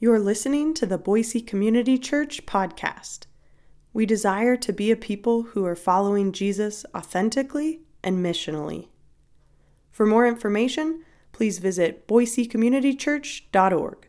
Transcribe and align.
You're 0.00 0.20
listening 0.20 0.74
to 0.74 0.86
the 0.86 0.96
Boise 0.96 1.40
Community 1.40 1.98
Church 1.98 2.46
podcast. 2.46 3.26
We 3.92 4.06
desire 4.06 4.56
to 4.56 4.72
be 4.72 4.92
a 4.92 4.96
people 4.96 5.42
who 5.42 5.66
are 5.66 5.74
following 5.74 6.30
Jesus 6.30 6.86
authentically 6.94 7.80
and 8.04 8.24
missionally. 8.24 8.90
For 9.90 10.06
more 10.06 10.24
information, 10.24 11.02
please 11.32 11.58
visit 11.58 12.06
boisecommunitychurch.org. 12.06 14.08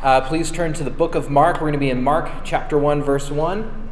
Uh, 0.00 0.20
please 0.22 0.50
turn 0.50 0.72
to 0.72 0.84
the 0.84 0.90
book 0.90 1.14
of 1.14 1.28
Mark. 1.28 1.56
We're 1.56 1.68
going 1.68 1.74
to 1.74 1.78
be 1.78 1.90
in 1.90 2.02
Mark 2.02 2.30
chapter 2.44 2.78
1, 2.78 3.02
verse 3.02 3.30
1. 3.30 3.90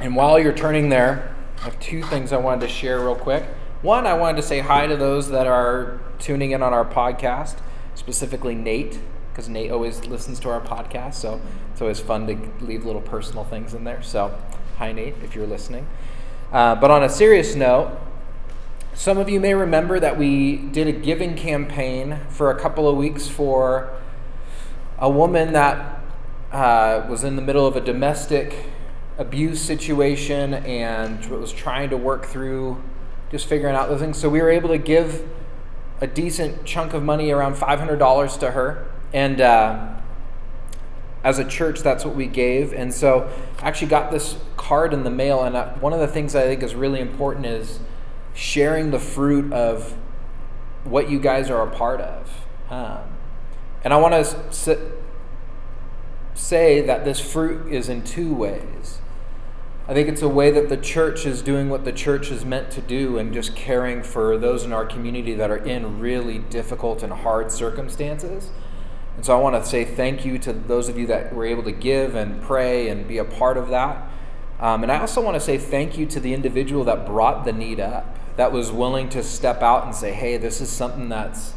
And 0.00 0.14
while 0.14 0.38
you're 0.38 0.52
turning 0.52 0.90
there, 0.90 1.34
I 1.60 1.62
have 1.62 1.80
two 1.80 2.02
things 2.02 2.34
I 2.34 2.36
wanted 2.36 2.66
to 2.66 2.68
share 2.68 3.00
real 3.00 3.16
quick. 3.16 3.44
One, 3.80 4.06
I 4.06 4.12
wanted 4.12 4.36
to 4.36 4.46
say 4.46 4.60
hi 4.60 4.86
to 4.86 4.96
those 4.98 5.30
that 5.30 5.46
are 5.46 6.00
tuning 6.18 6.50
in 6.50 6.62
on 6.62 6.74
our 6.74 6.84
podcast, 6.84 7.56
specifically 7.94 8.54
Nate, 8.54 8.98
because 9.32 9.48
Nate 9.48 9.70
always 9.70 10.04
listens 10.06 10.38
to 10.40 10.50
our 10.50 10.60
podcast. 10.60 11.14
So 11.14 11.40
it's 11.72 11.80
always 11.80 12.00
fun 12.00 12.26
to 12.26 12.64
leave 12.64 12.84
little 12.84 13.02
personal 13.02 13.44
things 13.44 13.74
in 13.74 13.84
there. 13.84 14.02
So, 14.02 14.36
hi, 14.78 14.92
Nate, 14.92 15.14
if 15.22 15.34
you're 15.34 15.46
listening. 15.46 15.86
Uh, 16.52 16.74
but 16.76 16.90
on 16.90 17.02
a 17.02 17.08
serious 17.08 17.54
note, 17.54 17.98
some 18.94 19.18
of 19.18 19.28
you 19.28 19.40
may 19.40 19.54
remember 19.54 19.98
that 19.98 20.16
we 20.16 20.56
did 20.56 20.86
a 20.86 20.92
giving 20.92 21.34
campaign 21.34 22.20
for 22.28 22.50
a 22.50 22.60
couple 22.60 22.88
of 22.88 22.96
weeks 22.96 23.26
for 23.26 23.92
a 24.98 25.10
woman 25.10 25.52
that 25.52 26.00
uh, 26.52 27.04
was 27.08 27.24
in 27.24 27.34
the 27.34 27.42
middle 27.42 27.66
of 27.66 27.74
a 27.74 27.80
domestic 27.80 28.66
abuse 29.18 29.60
situation 29.60 30.54
and 30.54 31.26
was 31.26 31.52
trying 31.52 31.90
to 31.90 31.96
work 31.96 32.26
through 32.26 32.80
just 33.32 33.46
figuring 33.46 33.74
out 33.74 33.88
those 33.88 34.00
things. 34.00 34.16
So 34.16 34.28
we 34.28 34.40
were 34.40 34.50
able 34.50 34.68
to 34.68 34.78
give 34.78 35.28
a 36.00 36.06
decent 36.06 36.64
chunk 36.64 36.92
of 36.92 37.02
money, 37.02 37.30
around 37.30 37.54
$500 37.54 38.38
to 38.40 38.50
her. 38.50 38.86
And 39.12 39.40
uh, 39.40 39.94
as 41.22 41.38
a 41.38 41.44
church, 41.44 41.80
that's 41.80 42.04
what 42.04 42.14
we 42.14 42.26
gave. 42.26 42.72
And 42.72 42.92
so 42.92 43.30
I 43.60 43.68
actually 43.68 43.88
got 43.88 44.10
this 44.10 44.36
card 44.56 44.92
in 44.92 45.04
the 45.04 45.10
mail. 45.10 45.42
And 45.42 45.56
uh, 45.56 45.72
one 45.74 45.92
of 45.92 46.00
the 46.00 46.08
things 46.08 46.34
I 46.34 46.42
think 46.42 46.62
is 46.62 46.74
really 46.74 47.00
important 47.00 47.46
is 47.46 47.80
sharing 48.34 48.90
the 48.90 48.98
fruit 48.98 49.52
of 49.52 49.96
what 50.84 51.08
you 51.08 51.18
guys 51.18 51.50
are 51.50 51.66
a 51.66 51.70
part 51.70 52.00
of. 52.00 52.46
Um, 52.70 53.00
and 53.84 53.92
I 53.92 53.96
want 53.96 54.14
to 54.14 54.80
say 56.34 56.80
that 56.80 57.04
this 57.04 57.20
fruit 57.20 57.72
is 57.72 57.88
in 57.88 58.02
two 58.02 58.34
ways. 58.34 58.98
I 59.86 59.92
think 59.92 60.08
it's 60.08 60.22
a 60.22 60.28
way 60.28 60.50
that 60.50 60.70
the 60.70 60.78
church 60.78 61.26
is 61.26 61.42
doing 61.42 61.68
what 61.68 61.84
the 61.84 61.92
church 61.92 62.30
is 62.30 62.42
meant 62.42 62.70
to 62.70 62.80
do 62.80 63.18
and 63.18 63.34
just 63.34 63.54
caring 63.54 64.02
for 64.02 64.38
those 64.38 64.64
in 64.64 64.72
our 64.72 64.86
community 64.86 65.34
that 65.34 65.50
are 65.50 65.58
in 65.58 66.00
really 66.00 66.38
difficult 66.38 67.02
and 67.02 67.12
hard 67.12 67.52
circumstances. 67.52 68.50
And 69.16 69.26
so 69.26 69.36
I 69.36 69.40
want 69.40 69.62
to 69.62 69.68
say 69.68 69.84
thank 69.84 70.24
you 70.24 70.38
to 70.38 70.54
those 70.54 70.88
of 70.88 70.96
you 70.96 71.06
that 71.08 71.34
were 71.34 71.44
able 71.44 71.62
to 71.64 71.72
give 71.72 72.14
and 72.14 72.40
pray 72.40 72.88
and 72.88 73.06
be 73.06 73.18
a 73.18 73.24
part 73.24 73.58
of 73.58 73.68
that. 73.68 74.08
Um, 74.58 74.82
and 74.82 74.90
I 74.90 75.00
also 75.00 75.20
want 75.20 75.34
to 75.34 75.40
say 75.40 75.58
thank 75.58 75.98
you 75.98 76.06
to 76.06 76.18
the 76.18 76.32
individual 76.32 76.84
that 76.84 77.04
brought 77.04 77.44
the 77.44 77.52
need 77.52 77.78
up, 77.78 78.16
that 78.36 78.52
was 78.52 78.72
willing 78.72 79.10
to 79.10 79.22
step 79.22 79.60
out 79.60 79.84
and 79.84 79.94
say, 79.94 80.12
hey, 80.14 80.38
this 80.38 80.62
is 80.62 80.70
something 80.70 81.10
that's 81.10 81.52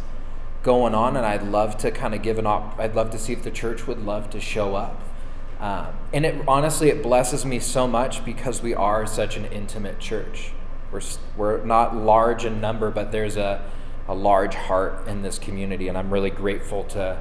going 0.63 0.93
on, 0.93 1.15
and 1.15 1.25
I'd 1.25 1.43
love 1.43 1.77
to 1.77 1.91
kind 1.91 2.13
of 2.13 2.21
give 2.21 2.37
an 2.37 2.45
op- 2.45 2.77
I'd 2.77 2.93
love 2.93 3.09
to 3.11 3.17
see 3.17 3.31
if 3.31 3.43
the 3.43 3.51
church 3.51 3.87
would 3.87 4.03
love 4.03 4.29
to 4.31 4.41
show 4.41 4.75
up. 4.75 5.01
Um, 5.59 5.87
and 6.13 6.25
it 6.25 6.47
honestly, 6.47 6.89
it 6.89 7.01
blesses 7.01 7.45
me 7.45 7.59
so 7.59 7.87
much 7.87 8.23
because 8.23 8.61
we 8.61 8.73
are 8.73 9.05
such 9.07 9.37
an 9.37 9.45
intimate 9.45 9.99
church. 9.99 10.51
We're, 10.91 11.01
we're 11.35 11.65
not 11.65 11.95
large 11.95 12.45
in 12.45 12.61
number, 12.61 12.91
but 12.91 13.11
there's 13.11 13.37
a, 13.37 13.63
a 14.07 14.13
large 14.13 14.53
heart 14.53 15.07
in 15.07 15.23
this 15.23 15.39
community, 15.39 15.87
and 15.87 15.97
I'm 15.97 16.11
really 16.11 16.29
grateful 16.29 16.83
to 16.85 17.19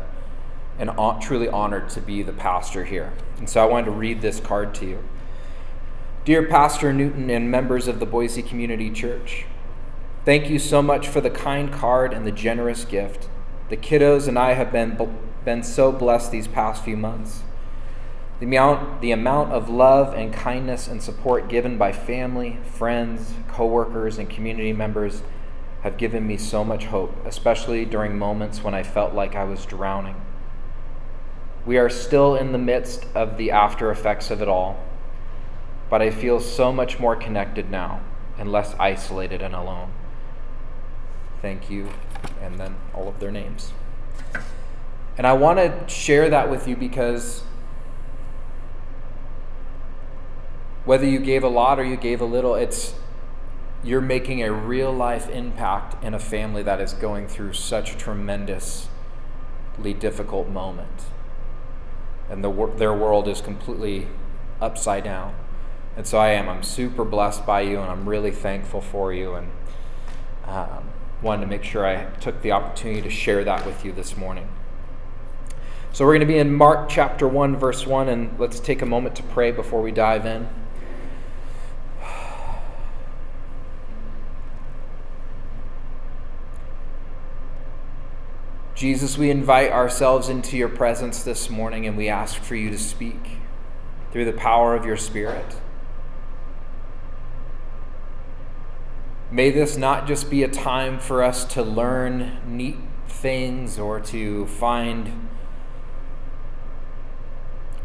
and 0.78 0.90
truly 1.22 1.48
honored 1.48 1.88
to 1.90 2.00
be 2.00 2.22
the 2.22 2.32
pastor 2.32 2.84
here. 2.84 3.12
And 3.38 3.48
so 3.48 3.62
I 3.62 3.66
wanted 3.66 3.86
to 3.86 3.92
read 3.92 4.20
this 4.20 4.40
card 4.40 4.74
to 4.76 4.86
you. 4.86 5.02
Dear 6.24 6.46
Pastor 6.46 6.92
Newton 6.92 7.30
and 7.30 7.50
members 7.50 7.88
of 7.88 8.00
the 8.00 8.06
Boise 8.06 8.42
Community 8.42 8.90
Church, 8.90 9.46
thank 10.24 10.50
you 10.50 10.58
so 10.58 10.82
much 10.82 11.08
for 11.08 11.20
the 11.20 11.30
kind 11.30 11.72
card 11.72 12.12
and 12.12 12.26
the 12.26 12.32
generous 12.32 12.84
gift. 12.84 13.28
The 13.68 13.76
kiddos 13.76 14.28
and 14.28 14.38
I 14.38 14.52
have 14.54 14.70
been, 14.70 15.18
been 15.44 15.62
so 15.62 15.92
blessed 15.92 16.30
these 16.30 16.48
past 16.48 16.84
few 16.84 16.96
months. 16.96 17.42
The 18.38 18.44
amount, 18.46 19.00
the 19.00 19.12
amount 19.12 19.52
of 19.52 19.70
love 19.70 20.12
and 20.14 20.32
kindness 20.32 20.88
and 20.88 21.02
support 21.02 21.48
given 21.48 21.78
by 21.78 21.92
family, 21.92 22.58
friends, 22.72 23.32
coworkers, 23.48 24.18
and 24.18 24.28
community 24.28 24.74
members 24.74 25.22
have 25.82 25.96
given 25.96 26.26
me 26.26 26.36
so 26.36 26.62
much 26.62 26.86
hope, 26.86 27.14
especially 27.24 27.84
during 27.84 28.18
moments 28.18 28.62
when 28.62 28.74
I 28.74 28.82
felt 28.82 29.14
like 29.14 29.34
I 29.34 29.44
was 29.44 29.64
drowning. 29.64 30.16
We 31.64 31.78
are 31.78 31.88
still 31.88 32.36
in 32.36 32.52
the 32.52 32.58
midst 32.58 33.06
of 33.14 33.38
the 33.38 33.50
after 33.50 33.90
effects 33.90 34.30
of 34.30 34.42
it 34.42 34.48
all, 34.48 34.78
but 35.88 36.02
I 36.02 36.10
feel 36.10 36.38
so 36.38 36.72
much 36.72 36.98
more 36.98 37.16
connected 37.16 37.70
now 37.70 38.00
and 38.38 38.52
less 38.52 38.74
isolated 38.78 39.40
and 39.40 39.54
alone. 39.54 39.90
Thank 41.40 41.70
you, 41.70 41.88
and 42.42 42.58
then 42.58 42.76
all 42.92 43.08
of 43.08 43.18
their 43.18 43.30
names. 43.30 43.72
And 45.16 45.26
I 45.26 45.32
want 45.32 45.58
to 45.58 45.88
share 45.88 46.28
that 46.28 46.50
with 46.50 46.68
you 46.68 46.76
because 46.76 47.42
whether 50.86 51.04
you 51.04 51.18
gave 51.18 51.42
a 51.42 51.48
lot 51.48 51.78
or 51.78 51.84
you 51.84 51.96
gave 51.96 52.20
a 52.20 52.24
little, 52.24 52.54
it's 52.54 52.94
you're 53.84 54.00
making 54.00 54.42
a 54.42 54.52
real 54.52 54.92
life 54.92 55.28
impact 55.28 56.02
in 56.02 56.14
a 56.14 56.18
family 56.18 56.62
that 56.62 56.80
is 56.80 56.92
going 56.94 57.28
through 57.28 57.52
such 57.52 57.94
a 57.94 57.98
tremendously 57.98 58.88
difficult 59.98 60.48
moment. 60.48 61.02
And 62.30 62.42
the, 62.42 62.72
their 62.76 62.94
world 62.94 63.28
is 63.28 63.40
completely 63.40 64.08
upside 64.60 65.04
down. 65.04 65.34
And 65.96 66.06
so 66.06 66.18
I 66.18 66.30
am. 66.30 66.48
I'm 66.48 66.62
super 66.62 67.04
blessed 67.04 67.46
by 67.46 67.62
you, 67.62 67.80
and 67.80 67.90
I'm 67.90 68.08
really 68.08 68.30
thankful 68.30 68.80
for 68.80 69.12
you. 69.12 69.34
And 69.34 69.50
um, 70.46 70.90
wanted 71.22 71.42
to 71.42 71.46
make 71.46 71.64
sure 71.64 71.86
I 71.86 72.04
took 72.20 72.42
the 72.42 72.52
opportunity 72.52 73.02
to 73.02 73.10
share 73.10 73.44
that 73.44 73.66
with 73.66 73.84
you 73.84 73.92
this 73.92 74.16
morning. 74.16 74.48
So 75.92 76.04
we're 76.04 76.12
going 76.12 76.20
to 76.20 76.26
be 76.26 76.38
in 76.38 76.52
Mark 76.52 76.88
chapter 76.88 77.26
1, 77.26 77.56
verse 77.56 77.86
1, 77.86 78.08
and 78.08 78.38
let's 78.38 78.60
take 78.60 78.82
a 78.82 78.86
moment 78.86 79.16
to 79.16 79.22
pray 79.22 79.50
before 79.50 79.80
we 79.80 79.92
dive 79.92 80.26
in. 80.26 80.48
Jesus, 88.76 89.16
we 89.16 89.30
invite 89.30 89.72
ourselves 89.72 90.28
into 90.28 90.54
your 90.58 90.68
presence 90.68 91.22
this 91.22 91.48
morning 91.48 91.86
and 91.86 91.96
we 91.96 92.10
ask 92.10 92.38
for 92.38 92.54
you 92.54 92.68
to 92.68 92.78
speak 92.78 93.38
through 94.12 94.26
the 94.26 94.34
power 94.34 94.76
of 94.76 94.84
your 94.84 94.98
Spirit. 94.98 95.56
May 99.30 99.50
this 99.50 99.78
not 99.78 100.06
just 100.06 100.28
be 100.28 100.42
a 100.42 100.48
time 100.48 100.98
for 100.98 101.22
us 101.22 101.46
to 101.54 101.62
learn 101.62 102.38
neat 102.46 102.76
things 103.08 103.78
or 103.78 103.98
to 104.00 104.44
find 104.44 105.30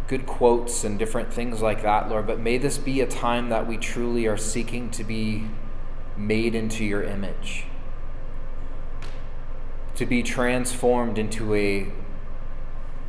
good 0.10 0.26
quotes 0.26 0.84
and 0.84 1.00
different 1.00 1.32
things 1.32 1.62
like 1.62 1.84
that, 1.84 2.10
Lord, 2.10 2.28
but 2.28 2.38
may 2.38 2.58
this 2.58 2.78
be 2.78 3.00
a 3.00 3.08
time 3.08 3.48
that 3.48 3.66
we 3.66 3.78
truly 3.78 4.28
are 4.28 4.36
seeking 4.36 4.92
to 4.92 5.06
be 5.06 5.48
made 6.18 6.54
into 6.54 6.84
your 6.84 7.02
image 7.02 7.64
to 10.02 10.06
be 10.08 10.24
transformed 10.24 11.20
into 11.20 11.54
a, 11.54 11.86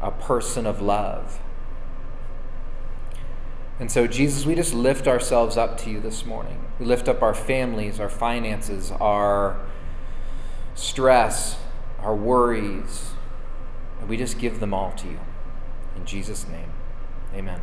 a 0.03 0.11
person 0.11 0.67
of 0.67 0.83
love. 0.83 1.41
And 3.81 3.91
so, 3.91 4.07
Jesus, 4.07 4.45
we 4.45 4.55
just 4.55 4.75
lift 4.75 5.09
ourselves 5.09 5.57
up 5.57 5.79
to 5.79 5.91
you 5.91 6.01
this 6.01 6.27
morning. 6.27 6.63
We 6.79 6.85
lift 6.85 7.09
up 7.09 7.23
our 7.23 7.33
families, 7.33 7.99
our 7.99 8.11
finances, 8.11 8.91
our 9.01 9.59
stress, 10.75 11.59
our 11.99 12.15
worries, 12.15 13.13
and 13.99 14.07
we 14.07 14.19
just 14.19 14.39
give 14.39 14.61
them 14.61 14.75
all 14.75 14.93
to 14.93 15.07
you. 15.07 15.21
In 15.97 16.05
Jesus' 16.05 16.47
name, 16.47 16.69
amen. 17.33 17.63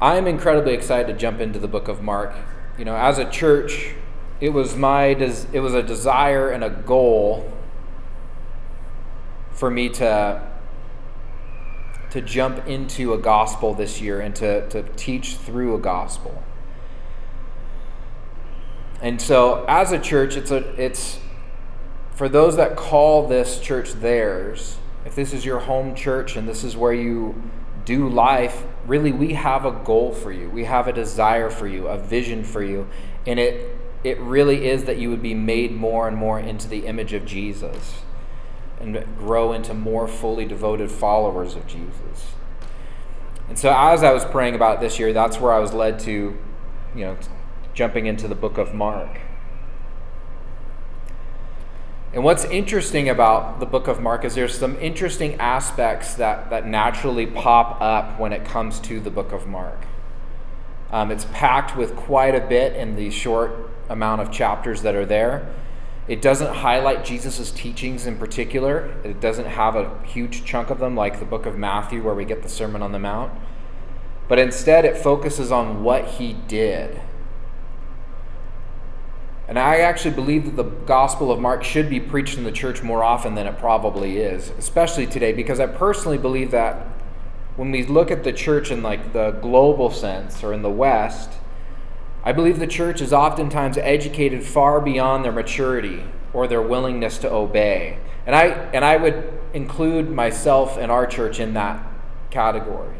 I 0.00 0.16
am 0.16 0.26
incredibly 0.26 0.72
excited 0.72 1.12
to 1.12 1.18
jump 1.18 1.40
into 1.40 1.58
the 1.58 1.68
book 1.68 1.88
of 1.88 2.00
Mark. 2.00 2.34
You 2.78 2.86
know, 2.86 2.96
as 2.96 3.18
a 3.18 3.28
church, 3.28 3.96
it 4.40 4.50
was 4.50 4.74
my 4.74 5.04
it 5.04 5.60
was 5.60 5.74
a 5.74 5.82
desire 5.82 6.48
and 6.50 6.64
a 6.64 6.70
goal 6.70 7.50
for 9.52 9.70
me 9.70 9.88
to 9.90 10.50
to 12.10 12.20
jump 12.20 12.66
into 12.66 13.12
a 13.12 13.18
gospel 13.18 13.72
this 13.72 14.00
year 14.00 14.20
and 14.20 14.34
to, 14.34 14.68
to 14.68 14.82
teach 14.94 15.36
through 15.36 15.76
a 15.76 15.78
gospel. 15.78 16.42
And 19.00 19.22
so 19.22 19.64
as 19.68 19.92
a 19.92 19.98
church, 19.98 20.36
it's 20.36 20.50
a 20.50 20.58
it's 20.82 21.20
for 22.12 22.28
those 22.28 22.56
that 22.56 22.76
call 22.76 23.28
this 23.28 23.60
church 23.60 23.92
theirs, 23.92 24.78
if 25.06 25.14
this 25.14 25.32
is 25.32 25.44
your 25.44 25.60
home 25.60 25.94
church 25.94 26.36
and 26.36 26.48
this 26.48 26.64
is 26.64 26.76
where 26.76 26.92
you 26.92 27.42
do 27.84 28.08
life, 28.08 28.64
really 28.86 29.12
we 29.12 29.34
have 29.34 29.64
a 29.64 29.72
goal 29.72 30.12
for 30.12 30.32
you. 30.32 30.50
We 30.50 30.64
have 30.64 30.88
a 30.88 30.92
desire 30.92 31.48
for 31.48 31.66
you, 31.66 31.86
a 31.86 31.96
vision 31.96 32.44
for 32.44 32.62
you. 32.62 32.88
And 33.26 33.38
it 33.38 33.79
it 34.02 34.18
really 34.18 34.68
is 34.68 34.84
that 34.84 34.98
you 34.98 35.10
would 35.10 35.22
be 35.22 35.34
made 35.34 35.72
more 35.72 36.08
and 36.08 36.16
more 36.16 36.40
into 36.40 36.68
the 36.68 36.86
image 36.86 37.12
of 37.12 37.24
Jesus 37.24 38.02
and 38.80 39.04
grow 39.18 39.52
into 39.52 39.74
more 39.74 40.08
fully 40.08 40.46
devoted 40.46 40.90
followers 40.90 41.54
of 41.54 41.66
Jesus. 41.66 42.32
And 43.48 43.58
so 43.58 43.74
as 43.76 44.02
I 44.02 44.12
was 44.12 44.24
praying 44.24 44.54
about 44.54 44.80
this 44.80 44.98
year, 44.98 45.12
that's 45.12 45.38
where 45.38 45.52
I 45.52 45.58
was 45.58 45.74
led 45.74 45.98
to, 46.00 46.38
you 46.94 47.04
know, 47.04 47.16
jumping 47.74 48.06
into 48.06 48.26
the 48.26 48.34
book 48.34 48.56
of 48.56 48.72
Mark. 48.72 49.20
And 52.12 52.24
what's 52.24 52.44
interesting 52.46 53.08
about 53.08 53.60
the 53.60 53.66
book 53.66 53.86
of 53.86 54.00
Mark 54.00 54.24
is 54.24 54.34
there's 54.34 54.58
some 54.58 54.76
interesting 54.78 55.34
aspects 55.34 56.14
that, 56.14 56.50
that 56.50 56.66
naturally 56.66 57.26
pop 57.26 57.80
up 57.80 58.18
when 58.18 58.32
it 58.32 58.44
comes 58.44 58.80
to 58.80 58.98
the 58.98 59.10
book 59.10 59.30
of 59.30 59.46
Mark. 59.46 59.84
Um, 60.90 61.12
it's 61.12 61.26
packed 61.26 61.76
with 61.76 61.94
quite 61.94 62.34
a 62.34 62.40
bit 62.40 62.74
in 62.74 62.96
the 62.96 63.10
short 63.10 63.70
amount 63.90 64.22
of 64.22 64.30
chapters 64.30 64.80
that 64.82 64.94
are 64.94 65.04
there. 65.04 65.52
It 66.08 66.22
doesn't 66.22 66.54
highlight 66.54 67.04
Jesus' 67.04 67.50
teachings 67.50 68.06
in 68.06 68.16
particular. 68.16 68.94
It 69.04 69.20
doesn't 69.20 69.46
have 69.46 69.76
a 69.76 70.02
huge 70.04 70.44
chunk 70.44 70.70
of 70.70 70.78
them 70.78 70.96
like 70.96 71.18
the 71.18 71.26
book 71.26 71.44
of 71.44 71.58
Matthew, 71.58 72.02
where 72.02 72.14
we 72.14 72.24
get 72.24 72.42
the 72.42 72.48
Sermon 72.48 72.80
on 72.80 72.92
the 72.92 72.98
Mount. 72.98 73.32
But 74.26 74.38
instead, 74.38 74.84
it 74.84 74.96
focuses 74.96 75.52
on 75.52 75.82
what 75.82 76.06
he 76.06 76.32
did 76.32 77.00
and 79.50 79.58
I 79.58 79.78
actually 79.78 80.14
believe 80.14 80.44
that 80.44 80.54
the 80.54 80.70
Gospel 80.86 81.32
of 81.32 81.40
Mark 81.40 81.64
should 81.64 81.90
be 81.90 81.98
preached 81.98 82.38
in 82.38 82.44
the 82.44 82.52
church 82.52 82.84
more 82.84 83.02
often 83.02 83.34
than 83.34 83.48
it 83.48 83.58
probably 83.58 84.18
is, 84.18 84.50
especially 84.50 85.08
today, 85.08 85.32
because 85.32 85.58
I 85.58 85.66
personally 85.66 86.18
believe 86.18 86.52
that 86.52 86.86
when 87.56 87.72
we 87.72 87.84
look 87.84 88.12
at 88.12 88.22
the 88.22 88.32
church 88.32 88.70
in 88.70 88.80
like 88.80 89.12
the 89.12 89.32
global 89.32 89.90
sense 89.90 90.44
or 90.44 90.52
in 90.52 90.62
the 90.62 90.70
West, 90.70 91.32
I 92.22 92.32
believe 92.32 92.58
the 92.58 92.66
church 92.66 93.00
is 93.00 93.12
oftentimes 93.12 93.78
educated 93.78 94.42
far 94.42 94.80
beyond 94.80 95.24
their 95.24 95.32
maturity 95.32 96.04
or 96.32 96.46
their 96.46 96.62
willingness 96.62 97.18
to 97.18 97.32
obey. 97.32 97.98
And 98.26 98.36
I 98.36 98.46
and 98.72 98.84
I 98.84 98.96
would 98.96 99.32
include 99.54 100.10
myself 100.10 100.76
and 100.76 100.92
our 100.92 101.06
church 101.06 101.40
in 101.40 101.54
that 101.54 101.84
category. 102.30 102.96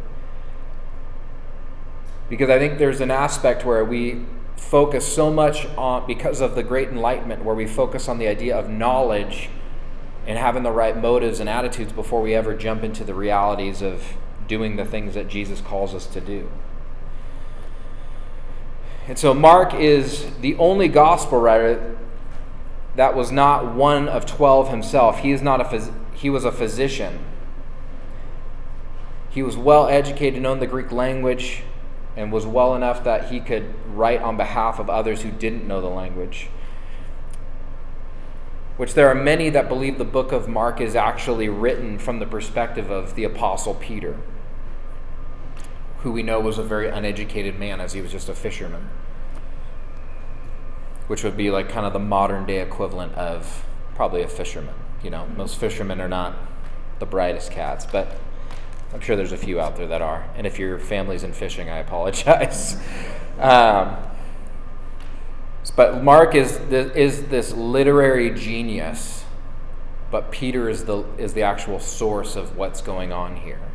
Because 2.28 2.48
I 2.48 2.58
think 2.58 2.78
there's 2.78 3.00
an 3.00 3.10
aspect 3.10 3.64
where 3.64 3.84
we 3.84 4.24
focus 4.56 5.06
so 5.06 5.32
much 5.32 5.66
on, 5.76 6.06
because 6.06 6.40
of 6.40 6.54
the 6.54 6.62
great 6.62 6.88
enlightenment, 6.88 7.44
where 7.44 7.54
we 7.54 7.66
focus 7.66 8.08
on 8.08 8.18
the 8.18 8.28
idea 8.28 8.56
of 8.56 8.68
knowledge 8.68 9.48
and 10.26 10.38
having 10.38 10.62
the 10.62 10.70
right 10.70 10.96
motives 10.96 11.40
and 11.40 11.48
attitudes 11.48 11.92
before 11.92 12.22
we 12.22 12.34
ever 12.34 12.54
jump 12.54 12.84
into 12.84 13.02
the 13.02 13.14
realities 13.14 13.82
of 13.82 14.16
doing 14.46 14.76
the 14.76 14.84
things 14.84 15.14
that 15.14 15.28
Jesus 15.28 15.60
calls 15.60 15.94
us 15.94 16.06
to 16.06 16.20
do. 16.20 16.48
And 19.08 19.18
so 19.18 19.34
Mark 19.34 19.74
is 19.74 20.26
the 20.40 20.56
only 20.56 20.88
gospel 20.88 21.40
writer 21.40 21.98
that 22.96 23.14
was 23.14 23.32
not 23.32 23.74
one 23.74 24.08
of 24.08 24.26
12 24.26 24.68
himself. 24.68 25.20
He 25.20 25.32
is 25.32 25.42
not 25.42 25.60
a 25.60 25.64
phys- 25.64 25.92
he 26.14 26.28
was 26.28 26.44
a 26.44 26.52
physician. 26.52 27.18
He 29.30 29.42
was 29.42 29.56
well 29.56 29.86
educated, 29.86 30.42
known 30.42 30.58
the 30.58 30.66
Greek 30.66 30.90
language, 30.90 31.62
and 32.16 32.32
was 32.32 32.46
well 32.46 32.74
enough 32.74 33.04
that 33.04 33.30
he 33.30 33.40
could 33.40 33.72
write 33.94 34.20
on 34.20 34.36
behalf 34.36 34.78
of 34.78 34.90
others 34.90 35.22
who 35.22 35.30
didn't 35.30 35.66
know 35.66 35.80
the 35.80 35.88
language. 35.88 36.48
Which 38.76 38.94
there 38.94 39.08
are 39.08 39.14
many 39.14 39.50
that 39.50 39.68
believe 39.68 39.98
the 39.98 40.04
book 40.04 40.32
of 40.32 40.48
Mark 40.48 40.80
is 40.80 40.96
actually 40.96 41.48
written 41.48 41.98
from 41.98 42.18
the 42.18 42.26
perspective 42.26 42.90
of 42.90 43.14
the 43.14 43.24
Apostle 43.24 43.74
Peter, 43.74 44.16
who 46.02 46.12
we 46.12 46.22
know 46.22 46.40
was 46.40 46.58
a 46.58 46.62
very 46.62 46.88
uneducated 46.88 47.58
man 47.58 47.80
as 47.80 47.92
he 47.92 48.00
was 48.00 48.10
just 48.10 48.28
a 48.28 48.34
fisherman, 48.34 48.88
which 51.06 51.22
would 51.22 51.36
be 51.36 51.50
like 51.50 51.68
kind 51.68 51.86
of 51.86 51.92
the 51.92 51.98
modern 51.98 52.46
day 52.46 52.60
equivalent 52.60 53.14
of 53.14 53.64
probably 53.94 54.22
a 54.22 54.28
fisherman. 54.28 54.74
You 55.02 55.10
know, 55.10 55.26
most 55.36 55.58
fishermen 55.58 56.00
are 56.00 56.08
not 56.08 56.34
the 56.98 57.06
brightest 57.06 57.50
cats, 57.50 57.86
but 57.86 58.16
I'm 58.92 59.00
sure 59.00 59.14
there's 59.14 59.32
a 59.32 59.36
few 59.36 59.60
out 59.60 59.76
there 59.76 59.86
that 59.88 60.02
are. 60.02 60.28
And 60.36 60.46
if 60.46 60.58
your 60.58 60.78
family's 60.78 61.22
in 61.22 61.32
fishing, 61.32 61.68
I 61.68 61.78
apologize. 61.78 62.76
um, 63.38 63.96
but 65.76 66.02
Mark 66.02 66.34
is, 66.34 66.56
is 66.70 67.26
this 67.26 67.52
literary 67.52 68.30
genius, 68.30 69.24
but 70.10 70.30
Peter 70.30 70.68
is 70.68 70.84
the, 70.86 71.04
is 71.18 71.34
the 71.34 71.42
actual 71.42 71.78
source 71.78 72.36
of 72.36 72.56
what's 72.56 72.80
going 72.80 73.12
on 73.12 73.36
here. 73.36 73.69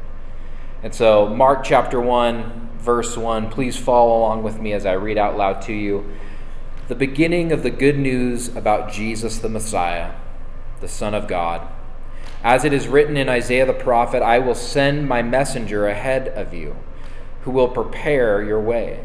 And 0.86 0.96
so, 0.96 1.28
Mark 1.28 1.66
chapter 1.66 2.00
1, 2.00 2.78
verse 2.78 3.18
1, 3.18 3.50
please 3.50 3.76
follow 3.76 4.20
along 4.20 4.44
with 4.44 4.62
me 4.62 4.72
as 4.72 4.86
I 4.86 4.94
read 4.94 5.18
out 5.18 5.36
loud 5.36 5.62
to 5.64 5.74
you 5.74 6.10
the 6.88 6.96
beginning 6.96 7.52
of 7.52 7.64
the 7.64 7.72
good 7.72 7.98
news 7.98 8.56
about 8.56 8.94
Jesus 8.94 9.40
the 9.40 9.50
Messiah, 9.50 10.14
the 10.80 10.88
Son 10.88 11.14
of 11.14 11.28
God 11.28 11.68
as 12.46 12.64
it 12.64 12.72
is 12.72 12.88
written 12.88 13.18
in 13.18 13.28
Isaiah 13.28 13.66
the 13.66 13.74
prophet, 13.74 14.22
I 14.22 14.38
will 14.38 14.54
send 14.54 15.10
my 15.10 15.24
messenger 15.24 15.88
ahead 15.88 16.28
of 16.28 16.54
you, 16.54 16.76
who 17.42 17.50
will 17.50 17.68
prepare 17.68 18.44
your 18.44 18.60
way. 18.60 19.04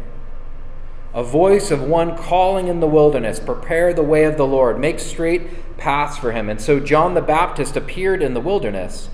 A 1.15 1.25
voice 1.25 1.71
of 1.71 1.81
one 1.81 2.19
calling 2.19 2.69
in 2.69 2.81
the 2.81 2.87
wilderness, 2.87 3.41
Prepare 3.41 3.95
the 3.95 4.03
way 4.03 4.25
of 4.25 4.37
the 4.37 4.47
Lord, 4.47 4.79
make 4.79 5.01
straight 5.01 5.79
paths 5.79 6.19
for 6.19 6.33
him. 6.33 6.51
And 6.51 6.61
so 6.61 6.81
John 6.81 7.15
the 7.15 7.23
Baptist 7.23 7.79
appeared 7.79 8.23
in 8.23 8.35
the 8.35 8.43
wilderness, 8.43 9.09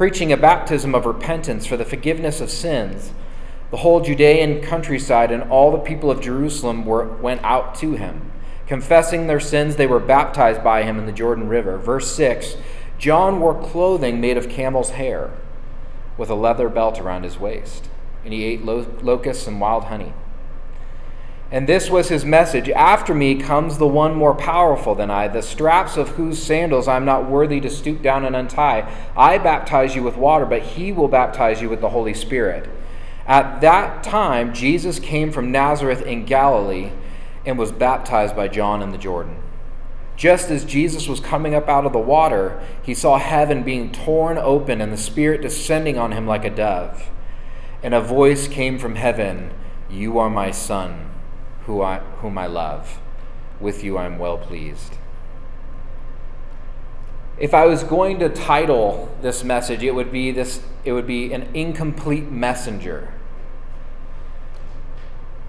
preaching 0.00 0.32
a 0.32 0.36
baptism 0.38 0.94
of 0.94 1.04
repentance 1.04 1.66
for 1.66 1.76
the 1.76 1.84
forgiveness 1.84 2.40
of 2.40 2.48
sins. 2.48 3.12
The 3.70 3.76
whole 3.76 4.00
Judean 4.00 4.62
countryside 4.62 5.30
and 5.30 5.42
all 5.50 5.70
the 5.70 5.76
people 5.76 6.10
of 6.10 6.22
Jerusalem 6.22 6.86
were, 6.86 7.04
went 7.18 7.44
out 7.44 7.74
to 7.80 7.92
him. 7.92 8.32
Confessing 8.66 9.26
their 9.26 9.38
sins, 9.38 9.76
they 9.76 9.86
were 9.86 10.00
baptized 10.00 10.64
by 10.64 10.84
him 10.84 10.98
in 10.98 11.04
the 11.04 11.12
Jordan 11.12 11.48
River. 11.50 11.76
Verse 11.76 12.10
6 12.16 12.56
John 12.96 13.40
wore 13.40 13.62
clothing 13.62 14.22
made 14.22 14.38
of 14.38 14.48
camel's 14.48 14.92
hair, 14.92 15.32
with 16.16 16.30
a 16.30 16.34
leather 16.34 16.70
belt 16.70 16.98
around 16.98 17.24
his 17.24 17.38
waist, 17.38 17.90
and 18.24 18.32
he 18.32 18.42
ate 18.44 18.64
lo- 18.64 18.86
locusts 19.02 19.46
and 19.46 19.60
wild 19.60 19.84
honey. 19.84 20.14
And 21.52 21.68
this 21.68 21.90
was 21.90 22.08
his 22.08 22.24
message 22.24 22.68
After 22.70 23.14
me 23.14 23.34
comes 23.34 23.78
the 23.78 23.86
one 23.86 24.14
more 24.14 24.34
powerful 24.34 24.94
than 24.94 25.10
I, 25.10 25.26
the 25.28 25.42
straps 25.42 25.96
of 25.96 26.10
whose 26.10 26.40
sandals 26.40 26.86
I'm 26.86 27.04
not 27.04 27.28
worthy 27.28 27.60
to 27.60 27.70
stoop 27.70 28.02
down 28.02 28.24
and 28.24 28.36
untie. 28.36 28.90
I 29.16 29.38
baptize 29.38 29.96
you 29.96 30.02
with 30.02 30.16
water, 30.16 30.46
but 30.46 30.62
he 30.62 30.92
will 30.92 31.08
baptize 31.08 31.60
you 31.60 31.68
with 31.68 31.80
the 31.80 31.90
Holy 31.90 32.14
Spirit. 32.14 32.68
At 33.26 33.60
that 33.60 34.02
time, 34.02 34.54
Jesus 34.54 34.98
came 34.98 35.32
from 35.32 35.52
Nazareth 35.52 36.02
in 36.02 36.24
Galilee 36.24 36.92
and 37.44 37.58
was 37.58 37.72
baptized 37.72 38.36
by 38.36 38.48
John 38.48 38.82
in 38.82 38.90
the 38.90 38.98
Jordan. 38.98 39.36
Just 40.16 40.50
as 40.50 40.64
Jesus 40.64 41.08
was 41.08 41.18
coming 41.18 41.54
up 41.54 41.68
out 41.68 41.86
of 41.86 41.92
the 41.92 41.98
water, 41.98 42.62
he 42.82 42.94
saw 42.94 43.18
heaven 43.18 43.62
being 43.62 43.90
torn 43.90 44.36
open 44.36 44.80
and 44.80 44.92
the 44.92 44.98
Spirit 44.98 45.40
descending 45.40 45.96
on 45.96 46.12
him 46.12 46.26
like 46.26 46.44
a 46.44 46.50
dove. 46.50 47.08
And 47.82 47.94
a 47.94 48.00
voice 48.00 48.46
came 48.46 48.78
from 48.78 48.96
heaven 48.96 49.50
You 49.88 50.18
are 50.18 50.28
my 50.28 50.50
Son, 50.50 51.09
who 51.70 51.82
I, 51.82 51.98
whom 52.20 52.36
I 52.36 52.48
love. 52.48 53.00
With 53.60 53.84
you 53.84 53.96
I 53.96 54.04
am 54.04 54.18
well 54.18 54.38
pleased. 54.38 54.96
If 57.38 57.54
I 57.54 57.64
was 57.66 57.84
going 57.84 58.18
to 58.18 58.28
title 58.28 59.08
this 59.22 59.44
message, 59.44 59.84
it 59.84 59.94
would 59.94 60.10
be 60.10 60.32
this 60.32 60.60
it 60.84 60.92
would 60.92 61.06
be 61.06 61.32
an 61.32 61.48
incomplete 61.54 62.28
messenger. 62.28 63.14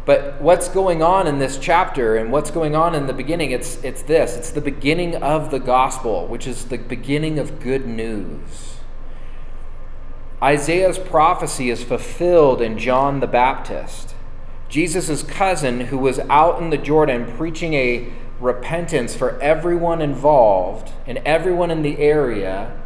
But 0.06 0.42
what's 0.42 0.68
going 0.68 1.01
on 1.01 1.25
in 1.25 1.40
this 1.40 1.58
chapter 1.58 2.18
and 2.18 2.32
what's 2.32 2.51
going 2.51 2.75
on 2.75 2.94
in 2.94 3.08
the 3.08 3.13
beginning, 3.13 3.51
it's, 3.51 3.84
it's 3.84 4.04
this 4.04 4.38
it's 4.38 4.51
the 4.51 4.62
beginning 4.62 5.16
of 5.16 5.50
the 5.50 5.60
gospel, 5.60 6.28
which 6.28 6.46
is 6.46 6.66
the 6.66 6.78
beginning 6.78 7.40
of 7.40 7.60
good 7.60 7.88
news. 7.88 8.78
Isaiah's 10.42 11.00
prophecy 11.00 11.72
is 11.72 11.84
fulfilled 11.84 12.62
in 12.62 12.78
John 12.78 13.22
the 13.22 13.28
Baptist, 13.28 14.16
Jesus' 14.72 15.22
cousin 15.22 15.82
who 15.82 15.98
was 15.98 16.20
out 16.30 16.62
in 16.62 16.70
the 16.70 16.78
Jordan 16.78 17.30
preaching 17.36 17.74
a 17.74 18.08
repentance 18.40 19.13
for 19.13 19.38
everyone 19.42 20.01
involved 20.01 20.94
and 21.06 21.18
everyone 21.25 21.70
in 21.70 21.82
the 21.82 22.00
area 22.00 22.80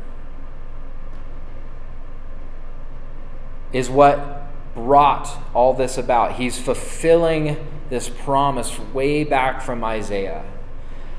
is 3.72 3.88
what 3.88 4.48
brought 4.74 5.30
all 5.54 5.75
this 5.75 6.00
about. 6.00 6.34
He's 6.34 6.60
fulfilling 6.60 7.56
this 7.92 8.10
promise 8.10 8.80
way 8.92 9.24
back 9.24 9.62
from 9.62 9.84
Isaiah. 9.84 10.44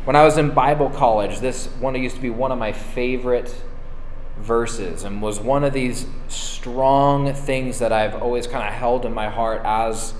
When 0.02 0.16
I 0.16 0.24
was 0.24 0.36
in 0.36 0.50
Bible 0.50 0.90
college, 0.90 1.38
this 1.38 1.66
one 1.78 1.94
used 1.94 2.16
to 2.16 2.22
be 2.22 2.30
one 2.30 2.50
of 2.50 2.58
my 2.58 2.72
favorite 2.72 3.54
verses 4.38 5.04
and 5.04 5.22
was 5.22 5.38
one 5.38 5.62
of 5.62 5.72
these 5.72 6.06
strong 6.26 7.32
things 7.32 7.78
that 7.78 7.92
I've 7.92 8.16
always 8.16 8.48
kind 8.48 8.66
of 8.66 8.74
held 8.74 9.06
in 9.06 9.14
my 9.14 9.28
heart 9.28 9.62
as 9.64 10.12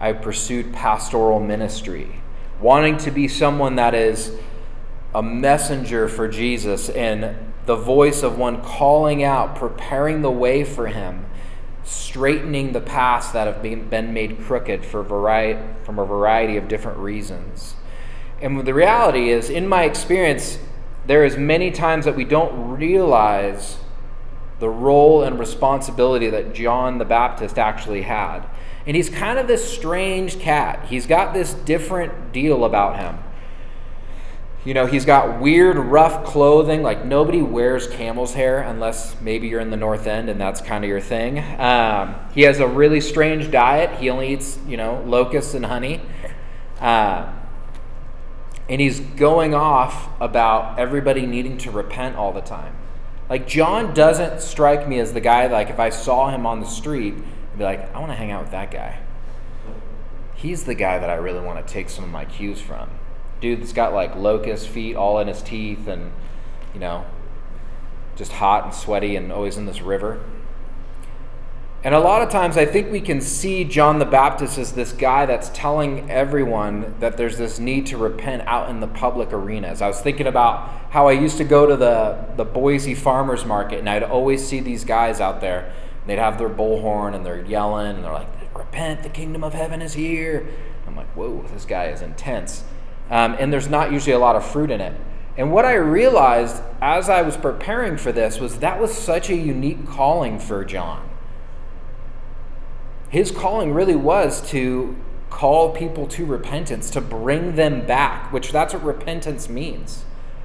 I 0.00 0.12
pursued 0.12 0.72
pastoral 0.72 1.40
ministry. 1.40 2.20
Wanting 2.60 2.96
to 2.98 3.10
be 3.10 3.28
someone 3.28 3.76
that 3.76 3.94
is 3.94 4.32
a 5.14 5.22
messenger 5.22 6.08
for 6.08 6.28
Jesus 6.28 6.88
and 6.90 7.36
the 7.66 7.76
voice 7.76 8.22
of 8.22 8.38
one 8.38 8.62
calling 8.62 9.24
out, 9.24 9.56
preparing 9.56 10.22
the 10.22 10.30
way 10.30 10.64
for 10.64 10.86
him 10.88 11.26
straightening 11.86 12.72
the 12.72 12.80
paths 12.80 13.30
that 13.30 13.46
have 13.46 13.62
been, 13.62 14.12
made 14.12 14.40
crooked 14.40 14.84
for 14.84 15.02
variety, 15.02 15.62
from 15.84 15.98
a 15.98 16.04
variety 16.04 16.56
of 16.56 16.66
different 16.66 16.98
reasons. 16.98 17.76
And 18.42 18.66
the 18.66 18.74
reality 18.74 19.30
is, 19.30 19.48
in 19.48 19.68
my 19.68 19.84
experience, 19.84 20.58
there 21.06 21.24
is 21.24 21.36
many 21.36 21.70
times 21.70 22.04
that 22.04 22.16
we 22.16 22.24
don't 22.24 22.76
realize 22.76 23.78
the 24.58 24.68
role 24.68 25.22
and 25.22 25.38
responsibility 25.38 26.28
that 26.28 26.54
John 26.54 26.98
the 26.98 27.04
Baptist 27.04 27.58
actually 27.58 28.02
had. 28.02 28.40
And 28.86 28.94
he's 28.94 29.10
kind 29.10 29.38
of 29.38 29.48
this 29.48 29.68
strange 29.68 30.38
cat. 30.38 30.86
He's 30.88 31.06
got 31.06 31.34
this 31.34 31.54
different 31.54 32.32
deal 32.32 32.64
about 32.64 32.98
him. 32.98 33.18
You 34.64 34.74
know, 34.74 34.86
he's 34.86 35.04
got 35.04 35.40
weird, 35.40 35.76
rough 35.76 36.24
clothing. 36.24 36.82
Like, 36.82 37.04
nobody 37.04 37.40
wears 37.40 37.86
camel's 37.86 38.34
hair 38.34 38.62
unless 38.62 39.20
maybe 39.20 39.46
you're 39.46 39.60
in 39.60 39.70
the 39.70 39.76
North 39.76 40.06
End 40.08 40.28
and 40.28 40.40
that's 40.40 40.60
kind 40.60 40.84
of 40.84 40.88
your 40.88 41.00
thing. 41.00 41.38
Um, 41.58 42.16
he 42.32 42.42
has 42.42 42.58
a 42.58 42.66
really 42.66 43.00
strange 43.00 43.50
diet. 43.50 43.98
He 44.00 44.10
only 44.10 44.32
eats, 44.32 44.58
you 44.66 44.76
know, 44.76 45.02
locusts 45.06 45.54
and 45.54 45.66
honey. 45.66 46.00
Uh, 46.80 47.32
and 48.68 48.80
he's 48.80 48.98
going 48.98 49.54
off 49.54 50.08
about 50.20 50.78
everybody 50.78 51.26
needing 51.26 51.58
to 51.58 51.70
repent 51.70 52.16
all 52.16 52.32
the 52.32 52.40
time. 52.40 52.76
Like, 53.30 53.46
John 53.46 53.94
doesn't 53.94 54.40
strike 54.40 54.88
me 54.88 54.98
as 54.98 55.12
the 55.12 55.20
guy, 55.20 55.46
like, 55.46 55.70
if 55.70 55.78
I 55.78 55.90
saw 55.90 56.30
him 56.30 56.44
on 56.46 56.60
the 56.60 56.66
street, 56.66 57.14
be 57.56 57.64
like, 57.64 57.94
I 57.94 57.98
want 57.98 58.12
to 58.12 58.16
hang 58.16 58.30
out 58.30 58.42
with 58.42 58.52
that 58.52 58.70
guy. 58.70 58.98
He's 60.34 60.64
the 60.64 60.74
guy 60.74 60.98
that 60.98 61.08
I 61.08 61.14
really 61.14 61.40
want 61.40 61.66
to 61.66 61.72
take 61.72 61.88
some 61.88 62.04
of 62.04 62.10
my 62.10 62.24
cues 62.24 62.60
from 62.60 62.90
Dude 63.40 63.60
that's 63.60 63.72
got 63.72 63.92
like 63.92 64.16
locust 64.16 64.68
feet 64.68 64.96
all 64.96 65.18
in 65.18 65.28
his 65.28 65.42
teeth 65.42 65.86
and, 65.88 66.10
you 66.72 66.80
know, 66.80 67.04
just 68.16 68.32
hot 68.32 68.64
and 68.64 68.74
sweaty 68.74 69.14
and 69.14 69.30
always 69.30 69.58
in 69.58 69.66
this 69.66 69.82
river. 69.82 70.24
And 71.84 71.94
a 71.94 72.00
lot 72.00 72.22
of 72.22 72.30
times 72.30 72.56
I 72.56 72.64
think 72.64 72.90
we 72.90 73.00
can 73.00 73.20
see 73.20 73.62
John 73.62 73.98
the 73.98 74.06
Baptist 74.06 74.58
as 74.58 74.72
this 74.72 74.92
guy 74.92 75.26
that's 75.26 75.50
telling 75.50 76.10
everyone 76.10 76.94
that 76.98 77.16
there's 77.16 77.36
this 77.36 77.58
need 77.58 77.86
to 77.86 77.98
repent 77.98 78.42
out 78.46 78.70
in 78.70 78.80
the 78.80 78.88
public 78.88 79.32
arenas. 79.32 79.82
I 79.82 79.86
was 79.86 80.00
thinking 80.00 80.26
about 80.26 80.68
how 80.90 81.06
I 81.06 81.12
used 81.12 81.36
to 81.36 81.44
go 81.44 81.66
to 81.66 81.76
the, 81.76 82.24
the 82.36 82.44
Boise 82.44 82.94
farmers 82.94 83.44
market 83.44 83.78
and 83.78 83.88
I'd 83.88 84.02
always 84.02 84.44
see 84.44 84.60
these 84.60 84.84
guys 84.84 85.20
out 85.20 85.40
there. 85.40 85.72
They'd 86.06 86.18
have 86.18 86.38
their 86.38 86.48
bullhorn 86.48 87.14
and 87.14 87.26
they're 87.26 87.44
yelling 87.44 87.96
and 87.96 88.04
they're 88.04 88.12
like, 88.12 88.28
Repent, 88.56 89.02
the 89.02 89.08
kingdom 89.08 89.44
of 89.44 89.52
heaven 89.52 89.82
is 89.82 89.92
here. 89.92 90.46
I'm 90.86 90.96
like, 90.96 91.08
whoa, 91.14 91.44
this 91.52 91.64
guy 91.64 91.86
is 91.86 92.00
intense 92.00 92.64
um, 93.10 93.36
and 93.38 93.52
there's 93.52 93.68
not 93.68 93.92
usually 93.92 94.12
a 94.12 94.18
lot 94.18 94.36
of 94.36 94.44
fruit 94.44 94.70
in 94.70 94.80
it. 94.80 94.98
And 95.36 95.52
what 95.52 95.64
I 95.64 95.74
realized 95.74 96.62
as 96.80 97.08
I 97.08 97.22
was 97.22 97.36
preparing 97.36 97.96
for 97.96 98.10
this 98.10 98.40
was 98.40 98.58
that 98.58 98.80
was 98.80 98.96
such 98.96 99.28
a 99.30 99.36
unique 99.36 99.86
calling 99.86 100.38
for 100.38 100.64
John. 100.64 101.08
His 103.08 103.30
calling 103.30 103.72
really 103.72 103.94
was 103.94 104.48
to 104.50 104.96
call 105.30 105.70
people 105.72 106.06
to 106.08 106.24
repentance, 106.24 106.90
to 106.90 107.00
bring 107.00 107.54
them 107.54 107.86
back, 107.86 108.32
which 108.32 108.50
that's 108.50 108.72
what 108.74 108.82
repentance 108.82 109.48
means. 109.48 110.04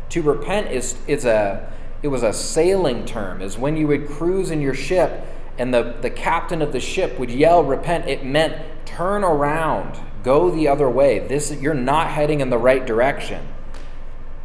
To 0.10 0.22
repent 0.22 0.72
is, 0.72 0.98
is 1.08 1.26
a 1.26 1.72
it 2.04 2.08
was 2.08 2.24
a 2.24 2.34
sailing 2.34 3.06
term, 3.06 3.42
is 3.42 3.60
when 3.60 3.78
you 3.78 3.88
would 3.88 4.08
cruise 4.08 4.50
in 4.50 4.60
your 4.60 4.74
ship 4.74 5.24
and 5.58 5.74
the, 5.74 5.96
the 6.02 6.10
captain 6.10 6.62
of 6.62 6.72
the 6.72 6.80
ship 6.80 7.20
would 7.20 7.32
yell, 7.32 7.64
repent, 7.64 8.08
it 8.08 8.26
meant 8.26 8.56
turn 8.86 9.24
around, 9.24 10.00
Go 10.24 10.52
the 10.52 10.68
other 10.68 10.90
way. 10.90 11.20
This 11.20 11.52
you're 11.62 11.74
not 11.74 12.12
heading 12.12 12.42
in 12.42 12.50
the 12.50 12.58
right 12.58 12.86
direction. 12.86 13.48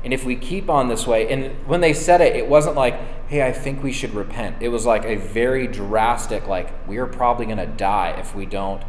And 0.05 0.15
if 0.15 0.25
we 0.25 0.37
keep 0.37 0.71
on 0.71 0.89
this 0.89 1.07
way, 1.07 1.31
and 1.31 1.67
when 1.67 1.81
they 1.81 1.93
said 1.93 2.21
it, 2.21 2.37
it 2.37 2.49
wasn't 2.49 2.77
like, 2.77 2.95
hey, 3.29 3.45
I 3.45 3.53
think 3.53 3.83
we 3.83 3.93
should 3.93 4.15
repent. 4.15 4.57
It 4.61 4.69
was 4.69 4.87
like 4.87 5.05
a 5.05 5.17
very 5.17 5.67
drastic, 5.67 6.47
like, 6.47 6.73
we're 6.87 7.07
probably 7.07 7.47
going 7.47 7.59
to 7.59 7.67
die 7.67 8.11
if 8.19 8.35
we 8.35 8.47
don't 8.47 8.83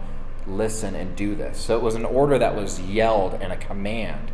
listen 0.46 0.96
and 0.96 1.16
do 1.16 1.34
this. 1.34 1.58
So 1.58 1.76
it 1.76 1.82
was 1.82 1.96
an 1.96 2.06
order 2.06 2.38
that 2.38 2.56
was 2.56 2.80
yelled 2.80 3.34
and 3.42 3.52
a 3.52 3.58
command. 3.58 4.32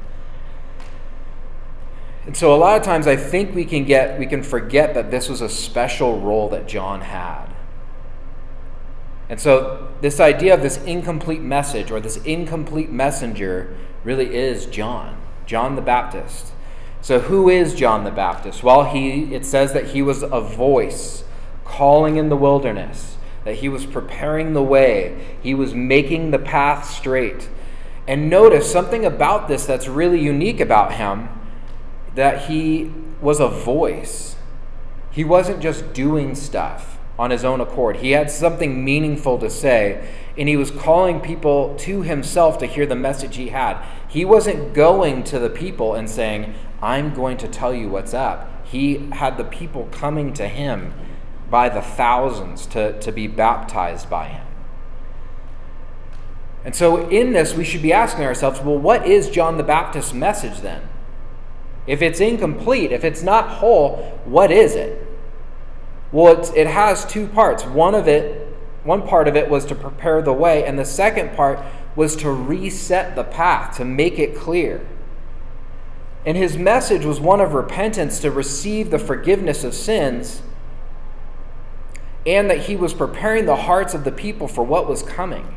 And 2.26 2.36
so 2.36 2.54
a 2.54 2.58
lot 2.58 2.78
of 2.78 2.84
times 2.84 3.08
I 3.08 3.16
think 3.16 3.56
we 3.56 3.66
can 3.66 3.86
get 3.86 4.18
we 4.18 4.26
can 4.26 4.44
forget 4.44 4.94
that 4.94 5.12
this 5.12 5.28
was 5.28 5.42
a 5.42 5.50
special 5.50 6.22
role 6.22 6.50
that 6.50 6.68
John 6.68 7.02
had. 7.02 7.53
And 9.34 9.42
so, 9.42 9.90
this 10.00 10.20
idea 10.20 10.54
of 10.54 10.62
this 10.62 10.78
incomplete 10.84 11.42
message 11.42 11.90
or 11.90 12.00
this 12.00 12.18
incomplete 12.18 12.92
messenger 12.92 13.76
really 14.04 14.36
is 14.36 14.68
John, 14.68 15.18
John 15.48 15.76
the 15.76 15.82
Baptist. 15.82 16.52
So, 17.02 17.18
who 17.18 17.50
is 17.50 17.74
John 17.74 18.04
the 18.04 18.12
Baptist? 18.12 18.62
Well, 18.62 18.84
he, 18.84 19.34
it 19.34 19.44
says 19.44 19.74
that 19.74 19.88
he 19.88 20.04
was 20.04 20.22
a 20.22 20.40
voice 20.40 21.24
calling 21.66 22.18
in 22.18 22.30
the 22.30 22.38
wilderness, 22.38 23.18
that 23.44 23.56
he 23.56 23.70
was 23.70 23.88
preparing 23.88 24.54
the 24.54 24.62
way, 24.62 25.36
he 25.42 25.56
was 25.56 25.74
making 25.74 26.30
the 26.30 26.38
path 26.38 26.88
straight. 26.88 27.50
And 28.08 28.30
notice 28.30 28.72
something 28.72 29.04
about 29.04 29.48
this 29.48 29.66
that's 29.66 29.88
really 29.88 30.22
unique 30.22 30.60
about 30.60 30.94
him 30.94 31.28
that 32.14 32.52
he 32.52 32.92
was 33.20 33.40
a 33.40 33.48
voice. 33.48 34.36
He 35.10 35.24
wasn't 35.24 35.60
just 35.60 35.92
doing 35.92 36.36
stuff 36.36 36.93
on 37.18 37.32
his 37.32 37.46
own 37.46 37.62
accord. 37.62 37.98
He 37.98 38.12
had 38.12 38.32
something 38.32 38.84
meaningful 38.84 39.38
to 39.40 39.50
say, 39.50 40.08
and 40.38 40.50
he 40.50 40.58
was 40.58 40.72
calling 40.72 41.20
people 41.20 41.76
to 41.80 42.02
himself 42.02 42.58
to 42.60 42.66
hear 42.66 42.86
the 42.86 42.96
message 42.96 43.36
he 43.36 43.50
had. 43.50 43.84
He 44.08 44.26
wasn't 44.26 44.74
going 44.74 45.24
to 45.26 45.40
the 45.40 45.50
people 45.50 45.94
and 45.94 46.10
saying, 46.10 46.56
I'm 46.82 47.14
going 47.14 47.38
to 47.38 47.48
tell 47.48 47.74
you 47.74 47.90
what's 47.90 48.14
up. 48.14 48.50
He 48.66 49.10
had 49.12 49.38
the 49.38 49.44
people 49.44 49.88
coming 49.92 50.34
to 50.34 50.48
him 50.48 50.94
by 51.50 51.70
the 51.70 51.82
thousands 51.82 52.66
to, 52.68 53.00
to 53.00 53.12
be 53.12 53.28
baptized 53.28 54.10
by 54.10 54.28
him. 54.28 54.48
And 56.66 56.76
so, 56.76 57.10
in 57.10 57.34
this, 57.34 57.54
we 57.54 57.64
should 57.64 57.82
be 57.82 57.94
asking 57.94 58.24
ourselves 58.24 58.62
well, 58.62 58.78
what 58.78 59.06
is 59.06 59.30
John 59.30 59.58
the 59.58 59.64
Baptist's 59.64 60.14
message 60.14 60.62
then? 60.62 60.82
If 61.86 62.02
it's 62.02 62.22
incomplete, 62.22 62.92
if 62.92 63.04
it's 63.04 63.22
not 63.22 63.50
whole, 63.50 64.20
what 64.24 64.52
is 64.52 64.76
it? 64.76 65.03
Well, 66.14 66.54
it 66.56 66.68
has 66.68 67.06
two 67.06 67.26
parts. 67.26 67.66
One 67.66 67.96
of 67.96 68.08
it, 68.08 68.48
one 68.84 69.02
part 69.02 69.28
of 69.28 69.36
it 69.36 69.50
was 69.50 69.66
to 69.66 69.76
prepare 69.76 70.22
the 70.22 70.32
way, 70.32 70.64
and 70.64 70.78
the 70.78 70.86
second 70.86 71.36
part 71.36 71.60
was 71.96 72.16
to 72.18 72.32
reset 72.32 73.16
the 73.16 73.24
path, 73.24 73.78
to 73.78 73.86
make 73.86 74.20
it 74.20 74.36
clear. 74.36 74.86
And 76.24 76.38
his 76.38 76.56
message 76.56 77.04
was 77.04 77.20
one 77.20 77.42
of 77.42 77.56
repentance 77.56 78.20
to 78.20 78.30
receive 78.30 78.92
the 78.92 79.00
forgiveness 79.00 79.64
of 79.64 79.74
sins, 79.74 80.44
and 82.28 82.48
that 82.48 82.60
he 82.60 82.76
was 82.76 82.94
preparing 82.94 83.48
the 83.48 83.56
hearts 83.56 83.96
of 83.96 84.04
the 84.04 84.12
people 84.12 84.48
for 84.48 84.64
what 84.64 84.88
was 84.88 85.02
coming. 85.02 85.56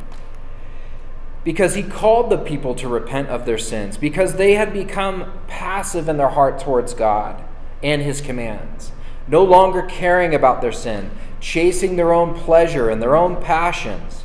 Because 1.44 1.74
he 1.74 1.82
called 1.82 2.30
the 2.30 2.38
people 2.38 2.74
to 2.76 2.88
repent 2.88 3.28
of 3.28 3.44
their 3.44 3.58
sins, 3.58 3.98
because 3.98 4.36
they 4.36 4.54
had 4.54 4.72
become 4.72 5.32
passive 5.48 6.08
in 6.08 6.16
their 6.16 6.30
heart 6.30 6.58
towards 6.58 6.94
God 6.94 7.44
and 7.82 8.00
his 8.00 8.22
commands 8.22 8.92
no 9.28 9.42
longer 9.44 9.82
caring 9.82 10.34
about 10.34 10.60
their 10.60 10.72
sin, 10.72 11.10
chasing 11.40 11.96
their 11.96 12.12
own 12.12 12.34
pleasure 12.34 12.88
and 12.88 13.02
their 13.02 13.16
own 13.16 13.40
passions, 13.42 14.24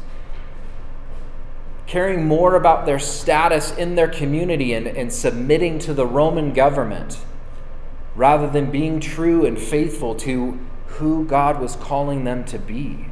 caring 1.87 2.25
more 2.25 2.55
about 2.55 2.85
their 2.85 2.99
status 2.99 3.75
in 3.75 3.95
their 3.95 4.07
community 4.07 4.73
and, 4.73 4.87
and 4.87 5.11
submitting 5.11 5.79
to 5.79 5.93
the 5.93 6.05
Roman 6.05 6.53
government 6.53 7.19
rather 8.15 8.49
than 8.49 8.71
being 8.71 8.99
true 8.99 9.45
and 9.45 9.57
faithful 9.57 10.15
to 10.15 10.59
who 10.87 11.25
God 11.25 11.59
was 11.59 11.75
calling 11.75 12.23
them 12.23 12.43
to 12.45 12.59
be 12.59 13.05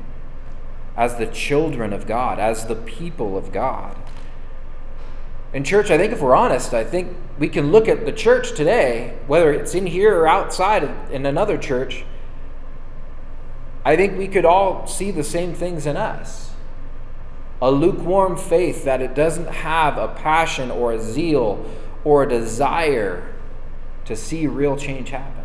as 0.96 1.16
the 1.16 1.28
children 1.28 1.94
of 1.94 2.06
God, 2.06 2.40
as 2.40 2.68
the 2.68 2.76
people 2.76 3.38
of 3.38 3.52
God. 3.52 3.96
In 5.52 5.64
church, 5.64 5.90
I 5.90 5.98
think 5.98 6.14
if 6.14 6.22
we're 6.22 6.36
honest, 6.36 6.74
I 6.74 6.84
think 6.84 7.16
we 7.40 7.50
can 7.50 7.72
look 7.72 7.88
at 7.88 8.06
the 8.06 8.12
church 8.12 8.54
today, 8.54 9.18
whether 9.26 9.52
it's 9.52 9.74
in 9.74 9.88
here 9.88 10.16
or 10.16 10.28
outside 10.28 10.84
in 11.12 11.26
another 11.26 11.58
church. 11.58 12.06
I 13.84 13.96
think 13.96 14.18
we 14.18 14.28
could 14.28 14.46
all 14.46 14.86
see 14.86 15.10
the 15.10 15.24
same 15.24 15.54
things 15.54 15.86
in 15.86 15.98
us. 15.98 16.52
A 17.62 17.72
lukewarm 17.72 18.38
faith 18.38 18.86
that 18.86 19.02
it 19.02 19.16
doesn't 19.16 19.48
have 19.48 19.98
a 19.98 20.10
passion 20.10 20.70
or 20.70 20.94
a 20.94 21.02
zeal 21.02 21.66
or 22.04 22.24
a 22.24 22.30
desire 22.30 23.34
to 24.06 24.16
see 24.16 24.46
real 24.48 24.78
change 24.78 25.10
happen. 25.10 25.39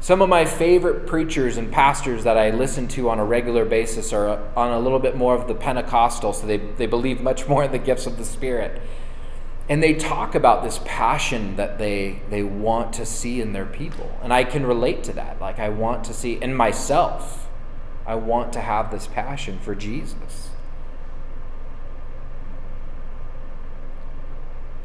Some 0.00 0.22
of 0.22 0.28
my 0.28 0.44
favorite 0.44 1.06
preachers 1.06 1.56
and 1.56 1.72
pastors 1.72 2.24
that 2.24 2.38
I 2.38 2.50
listen 2.50 2.86
to 2.88 3.10
on 3.10 3.18
a 3.18 3.24
regular 3.24 3.64
basis 3.64 4.12
are 4.12 4.40
on 4.56 4.72
a 4.72 4.78
little 4.78 5.00
bit 5.00 5.16
more 5.16 5.34
of 5.34 5.48
the 5.48 5.54
Pentecostal, 5.54 6.32
so 6.32 6.46
they, 6.46 6.58
they 6.58 6.86
believe 6.86 7.20
much 7.20 7.48
more 7.48 7.64
in 7.64 7.72
the 7.72 7.78
gifts 7.78 8.06
of 8.06 8.16
the 8.16 8.24
Spirit. 8.24 8.80
And 9.68 9.82
they 9.82 9.94
talk 9.94 10.34
about 10.34 10.62
this 10.62 10.80
passion 10.84 11.56
that 11.56 11.78
they, 11.78 12.22
they 12.30 12.42
want 12.42 12.94
to 12.94 13.04
see 13.04 13.40
in 13.40 13.52
their 13.52 13.66
people. 13.66 14.10
And 14.22 14.32
I 14.32 14.44
can 14.44 14.64
relate 14.64 15.02
to 15.04 15.12
that. 15.14 15.40
Like, 15.40 15.58
I 15.58 15.68
want 15.68 16.04
to 16.04 16.14
see 16.14 16.34
in 16.40 16.54
myself, 16.54 17.48
I 18.06 18.14
want 18.14 18.52
to 18.54 18.60
have 18.60 18.90
this 18.90 19.06
passion 19.06 19.58
for 19.58 19.74
Jesus. 19.74 20.50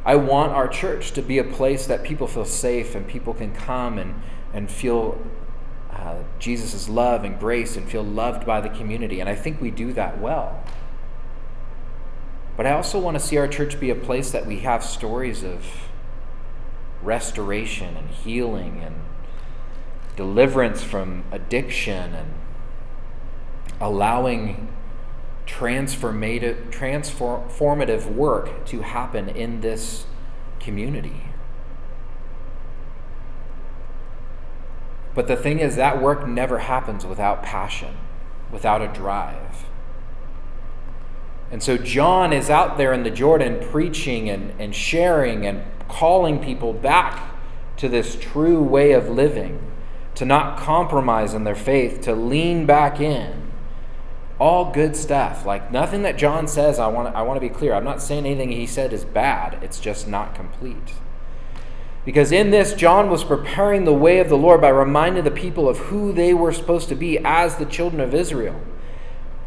I 0.05 0.15
want 0.15 0.51
our 0.51 0.67
church 0.67 1.13
to 1.13 1.21
be 1.21 1.37
a 1.37 1.45
place 1.45 1.85
that 1.87 2.03
people 2.03 2.27
feel 2.27 2.43
safe 2.43 2.93
and 2.93 3.07
people 3.07 3.33
can 3.33 3.53
come 3.53 3.97
and 3.97 4.21
and 4.53 4.69
feel 4.69 5.19
uh, 5.91 6.17
Jesus' 6.39 6.89
love 6.89 7.23
and 7.23 7.39
grace 7.39 7.75
and 7.75 7.89
feel 7.89 8.03
loved 8.03 8.45
by 8.45 8.61
the 8.61 8.69
community. 8.69 9.19
And 9.19 9.29
I 9.29 9.35
think 9.35 9.61
we 9.61 9.71
do 9.71 9.93
that 9.93 10.19
well. 10.19 10.63
But 12.55 12.67
I 12.67 12.71
also 12.71 12.99
want 12.99 13.15
to 13.15 13.19
see 13.19 13.37
our 13.37 13.47
church 13.47 13.79
be 13.79 13.89
a 13.89 13.95
place 13.95 14.31
that 14.31 14.45
we 14.45 14.59
have 14.59 14.83
stories 14.83 15.43
of 15.43 15.65
restoration 17.01 17.97
and 17.97 18.09
healing 18.09 18.81
and 18.83 18.95
deliverance 20.15 20.83
from 20.83 21.23
addiction 21.31 22.13
and 22.13 22.33
allowing 23.81 24.69
transformative, 25.45 26.71
transformative 26.71 28.13
work 28.13 28.65
to 28.65 28.81
happen 28.81 29.29
in 29.29 29.61
this 29.61 30.05
community. 30.59 31.32
But 35.15 35.27
the 35.27 35.35
thing 35.35 35.59
is, 35.59 35.75
that 35.75 36.01
work 36.01 36.27
never 36.27 36.59
happens 36.59 37.05
without 37.05 37.43
passion, 37.43 37.95
without 38.51 38.81
a 38.81 38.87
drive. 38.87 39.65
And 41.51 41.61
so 41.61 41.77
John 41.77 42.33
is 42.33 42.49
out 42.49 42.77
there 42.77 42.93
in 42.93 43.03
the 43.03 43.11
Jordan 43.11 43.59
preaching 43.69 44.27
and, 44.27 44.59
and 44.59 44.73
sharing 44.73 45.45
and 45.45 45.63
calling 45.87 46.43
people 46.43 46.73
back 46.73 47.31
to 47.77 47.87
this 47.87 48.17
true 48.19 48.61
way 48.63 48.93
of 48.93 49.09
living, 49.09 49.59
to 50.15 50.25
not 50.25 50.57
compromise 50.57 51.35
in 51.35 51.43
their 51.43 51.55
faith, 51.55 52.01
to 52.01 52.15
lean 52.15 52.65
back 52.65 52.99
in. 52.99 53.51
All 54.39 54.71
good 54.71 54.95
stuff. 54.95 55.45
Like 55.45 55.71
nothing 55.71 56.01
that 56.01 56.17
John 56.17 56.47
says, 56.47 56.79
I 56.79 56.87
want, 56.87 57.15
I 57.15 57.21
want 57.21 57.37
to 57.37 57.47
be 57.47 57.53
clear. 57.53 57.75
I'm 57.75 57.83
not 57.83 58.01
saying 58.01 58.25
anything 58.25 58.51
he 58.51 58.65
said 58.65 58.91
is 58.91 59.05
bad, 59.05 59.59
it's 59.61 59.79
just 59.79 60.07
not 60.07 60.33
complete. 60.33 60.93
Because 62.05 62.31
in 62.31 62.51
this, 62.51 62.73
John 62.73 63.09
was 63.09 63.23
preparing 63.23 63.85
the 63.85 63.93
way 63.93 64.19
of 64.19 64.27
the 64.27 64.37
Lord 64.37 64.59
by 64.59 64.69
reminding 64.69 65.23
the 65.23 65.31
people 65.31 65.69
of 65.69 65.77
who 65.77 66.11
they 66.11 66.33
were 66.33 66.51
supposed 66.51 66.89
to 66.89 66.95
be 66.95 67.17
as 67.19 67.55
the 67.55 67.65
children 67.65 68.01
of 68.01 68.13
Israel. 68.13 68.59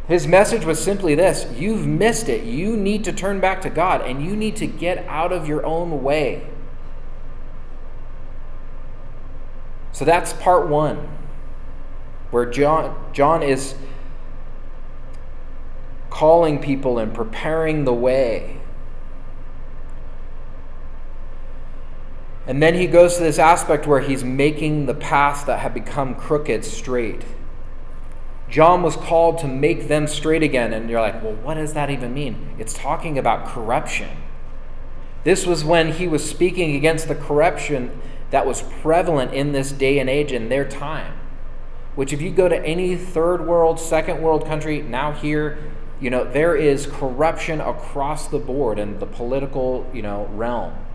His 0.08 0.26
message 0.26 0.64
was 0.64 0.82
simply 0.82 1.14
this 1.14 1.46
You've 1.58 1.86
missed 1.86 2.28
it. 2.28 2.44
You 2.44 2.76
need 2.76 3.04
to 3.04 3.12
turn 3.12 3.40
back 3.40 3.60
to 3.62 3.70
God 3.70 4.02
and 4.02 4.24
you 4.24 4.36
need 4.36 4.56
to 4.56 4.66
get 4.66 5.04
out 5.06 5.32
of 5.32 5.46
your 5.46 5.66
own 5.66 6.02
way. 6.02 6.46
So 9.92 10.04
that's 10.04 10.34
part 10.34 10.68
one, 10.68 11.08
where 12.30 12.44
John, 12.44 12.94
John 13.12 13.42
is 13.42 13.74
calling 16.10 16.60
people 16.60 16.98
and 16.98 17.12
preparing 17.12 17.84
the 17.84 17.94
way. 17.94 18.60
And 22.46 22.62
then 22.62 22.74
he 22.74 22.86
goes 22.86 23.16
to 23.16 23.22
this 23.22 23.38
aspect 23.38 23.86
where 23.86 24.00
he's 24.00 24.22
making 24.22 24.86
the 24.86 24.94
paths 24.94 25.42
that 25.44 25.58
have 25.58 25.74
become 25.74 26.14
crooked 26.14 26.64
straight. 26.64 27.24
John 28.48 28.82
was 28.82 28.94
called 28.94 29.38
to 29.38 29.48
make 29.48 29.88
them 29.88 30.06
straight 30.06 30.44
again. 30.44 30.72
And 30.72 30.88
you're 30.88 31.00
like, 31.00 31.22
well, 31.22 31.34
what 31.34 31.54
does 31.54 31.74
that 31.74 31.90
even 31.90 32.14
mean? 32.14 32.54
It's 32.58 32.72
talking 32.72 33.18
about 33.18 33.46
corruption. 33.46 34.16
This 35.24 35.44
was 35.44 35.64
when 35.64 35.94
he 35.94 36.06
was 36.06 36.28
speaking 36.28 36.76
against 36.76 37.08
the 37.08 37.16
corruption 37.16 38.00
that 38.30 38.46
was 38.46 38.62
prevalent 38.62 39.32
in 39.32 39.50
this 39.50 39.72
day 39.72 39.98
and 39.98 40.08
age 40.08 40.30
in 40.30 40.48
their 40.48 40.68
time. 40.68 41.14
Which, 41.96 42.12
if 42.12 42.22
you 42.22 42.30
go 42.30 42.48
to 42.48 42.64
any 42.64 42.94
third 42.94 43.44
world, 43.44 43.80
second 43.80 44.22
world 44.22 44.46
country, 44.46 44.82
now 44.82 45.10
here, 45.10 45.58
you 45.98 46.10
know, 46.10 46.22
there 46.22 46.54
is 46.54 46.86
corruption 46.86 47.60
across 47.60 48.28
the 48.28 48.38
board 48.38 48.78
in 48.78 49.00
the 49.00 49.06
political, 49.06 49.90
you 49.92 50.02
know, 50.02 50.26
realm. 50.32 50.85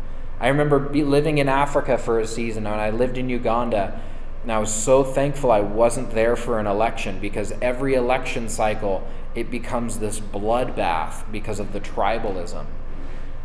I 0.41 0.47
remember 0.47 0.89
living 0.89 1.37
in 1.37 1.47
Africa 1.47 1.99
for 1.99 2.19
a 2.19 2.25
season, 2.25 2.65
and 2.65 2.81
I 2.81 2.89
lived 2.89 3.19
in 3.19 3.29
Uganda. 3.29 4.01
And 4.41 4.51
I 4.51 4.57
was 4.57 4.73
so 4.73 5.03
thankful 5.03 5.51
I 5.51 5.61
wasn't 5.61 6.11
there 6.11 6.35
for 6.35 6.59
an 6.59 6.65
election 6.65 7.19
because 7.19 7.53
every 7.61 7.93
election 7.93 8.49
cycle, 8.49 9.07
it 9.35 9.51
becomes 9.51 9.99
this 9.99 10.19
bloodbath 10.19 11.31
because 11.31 11.59
of 11.59 11.73
the 11.73 11.79
tribalism. 11.79 12.65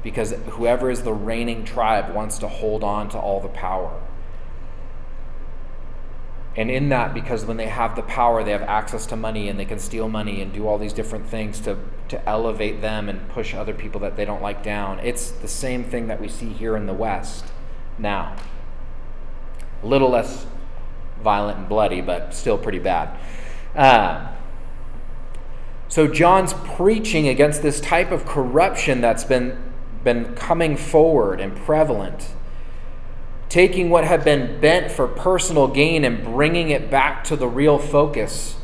Because 0.03 0.33
whoever 0.49 0.91
is 0.91 1.03
the 1.03 1.13
reigning 1.13 1.67
tribe 1.67 2.15
wants 2.15 2.39
to 2.39 2.49
hold 2.49 2.83
on 2.83 3.11
to 3.11 3.19
all 3.19 3.41
the 3.41 3.49
power. 3.49 4.01
And 6.57 6.71
in 6.71 6.89
that, 6.89 7.13
because 7.13 7.45
when 7.45 7.59
they 7.59 7.67
have 7.67 7.97
the 7.97 8.03
power, 8.03 8.43
they 8.43 8.53
have 8.53 8.63
access 8.63 9.05
to 9.07 9.17
money 9.17 9.49
and 9.49 9.59
they 9.59 9.67
can 9.67 9.79
steal 9.79 10.09
money 10.09 10.41
and 10.41 10.53
do 10.53 10.67
all 10.67 10.79
these 10.79 10.95
different 10.95 11.27
things 11.29 11.61
to, 11.61 11.77
to 12.09 12.27
elevate 12.27 12.81
them 12.81 13.11
and 13.11 13.29
push 13.29 13.55
other 13.55 13.75
people 13.75 14.01
that 14.01 14.17
they 14.17 14.25
don't 14.25 14.41
like 14.41 14.63
down. 14.63 14.99
It's 15.01 15.31
the 15.31 15.49
same 15.49 15.85
thing 15.85 16.07
that 16.07 16.19
we 16.19 16.29
see 16.29 16.49
here 16.49 16.75
in 16.75 16.87
the 16.87 16.95
West 16.95 17.45
now. 17.99 18.37
A 19.83 19.87
little 19.87 20.09
less 20.09 20.47
violent 21.23 21.59
and 21.59 21.69
bloody, 21.69 22.01
but 22.01 22.33
still 22.33 22.57
pretty 22.57 22.79
bad. 22.79 23.19
Uh, 23.75 24.33
so 25.89 26.09
John's 26.09 26.55
preaching 26.55 27.29
against 27.29 27.61
this 27.61 27.81
type 27.81 28.11
of 28.11 28.25
corruption 28.25 29.03
that's 29.03 29.25
been, 29.25 29.59
been 30.03 30.35
coming 30.35 30.79
forward 30.79 31.39
and 31.39 31.55
prevalent 31.55 32.31
taking 33.49 33.91
what 33.91 34.05
had 34.05 34.25
been 34.25 34.61
bent 34.61 34.91
for 34.91 35.07
personal 35.07 35.69
gain 35.69 36.05
and 36.05 36.25
bringing 36.25 36.71
it 36.71 36.91
back 36.91 37.25
to 37.25 37.37
the 37.37 37.47
real 37.47 37.79
focus. 37.79 38.57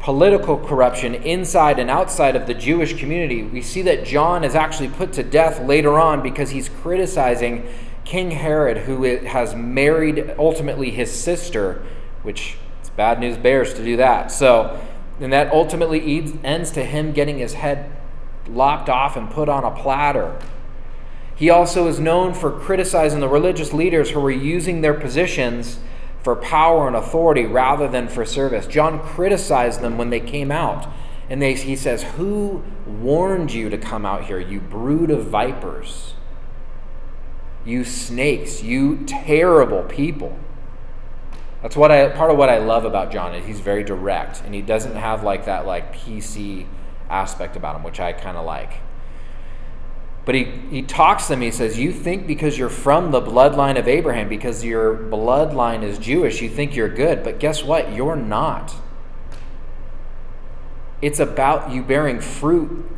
Political 0.00 0.58
corruption 0.58 1.14
inside 1.14 1.78
and 1.78 1.90
outside 1.90 2.36
of 2.36 2.46
the 2.46 2.54
Jewish 2.54 2.98
community. 2.98 3.42
We 3.42 3.62
see 3.62 3.82
that 3.82 4.04
John 4.04 4.44
is 4.44 4.54
actually 4.54 4.88
put 4.88 5.12
to 5.14 5.22
death 5.22 5.60
later 5.60 5.98
on 5.98 6.22
because 6.22 6.50
he's 6.50 6.68
criticizing 6.68 7.68
King 8.04 8.30
Herod, 8.30 8.78
who 8.78 9.02
has 9.02 9.54
married 9.54 10.34
ultimately 10.38 10.90
his 10.90 11.10
sister, 11.10 11.84
which 12.22 12.56
it's 12.80 12.90
bad 12.90 13.18
news 13.18 13.36
bears 13.36 13.74
to 13.74 13.84
do 13.84 13.96
that. 13.96 14.30
So, 14.30 14.80
and 15.20 15.32
that 15.32 15.52
ultimately 15.52 16.22
ends 16.44 16.70
to 16.72 16.84
him 16.84 17.12
getting 17.12 17.38
his 17.38 17.54
head 17.54 17.90
lopped 18.48 18.88
off 18.88 19.16
and 19.16 19.28
put 19.28 19.48
on 19.48 19.64
a 19.64 19.72
platter. 19.72 20.38
He 21.36 21.50
also 21.50 21.86
is 21.86 22.00
known 22.00 22.32
for 22.32 22.50
criticizing 22.50 23.20
the 23.20 23.28
religious 23.28 23.72
leaders 23.72 24.10
who 24.10 24.20
were 24.20 24.30
using 24.30 24.80
their 24.80 24.94
positions 24.94 25.78
for 26.22 26.34
power 26.34 26.88
and 26.88 26.96
authority 26.96 27.44
rather 27.44 27.86
than 27.86 28.08
for 28.08 28.24
service. 28.24 28.66
John 28.66 28.98
criticized 29.00 29.82
them 29.82 29.98
when 29.98 30.10
they 30.10 30.18
came 30.18 30.50
out. 30.50 30.88
And 31.28 31.42
they, 31.42 31.54
he 31.54 31.76
says, 31.76 32.02
Who 32.02 32.64
warned 32.86 33.52
you 33.52 33.68
to 33.68 33.76
come 33.76 34.06
out 34.06 34.24
here, 34.24 34.38
you 34.40 34.60
brood 34.60 35.10
of 35.10 35.26
vipers? 35.26 36.14
You 37.64 37.84
snakes, 37.84 38.62
you 38.62 39.04
terrible 39.06 39.82
people. 39.82 40.38
That's 41.62 41.76
what 41.76 41.90
I 41.90 42.08
part 42.10 42.30
of 42.30 42.38
what 42.38 42.48
I 42.48 42.58
love 42.58 42.84
about 42.84 43.10
John 43.10 43.34
is 43.34 43.44
he's 43.44 43.60
very 43.60 43.82
direct 43.82 44.40
and 44.44 44.54
he 44.54 44.62
doesn't 44.62 44.94
have 44.94 45.24
like 45.24 45.46
that 45.46 45.66
like 45.66 45.94
PC 45.94 46.66
aspect 47.10 47.56
about 47.56 47.74
him, 47.76 47.82
which 47.82 47.98
I 47.98 48.12
kind 48.12 48.36
of 48.36 48.46
like. 48.46 48.74
But 50.26 50.34
he, 50.34 50.44
he 50.70 50.82
talks 50.82 51.24
to 51.24 51.28
them, 51.30 51.40
he 51.40 51.52
says, 51.52 51.78
You 51.78 51.92
think 51.92 52.26
because 52.26 52.58
you're 52.58 52.68
from 52.68 53.12
the 53.12 53.22
bloodline 53.22 53.78
of 53.78 53.86
Abraham, 53.86 54.28
because 54.28 54.64
your 54.64 54.96
bloodline 54.96 55.84
is 55.84 55.98
Jewish, 55.98 56.42
you 56.42 56.50
think 56.50 56.74
you're 56.74 56.92
good. 56.92 57.22
But 57.22 57.38
guess 57.38 57.62
what? 57.62 57.94
You're 57.94 58.16
not. 58.16 58.74
It's 61.00 61.20
about 61.20 61.70
you 61.70 61.82
bearing 61.82 62.20
fruit 62.20 62.90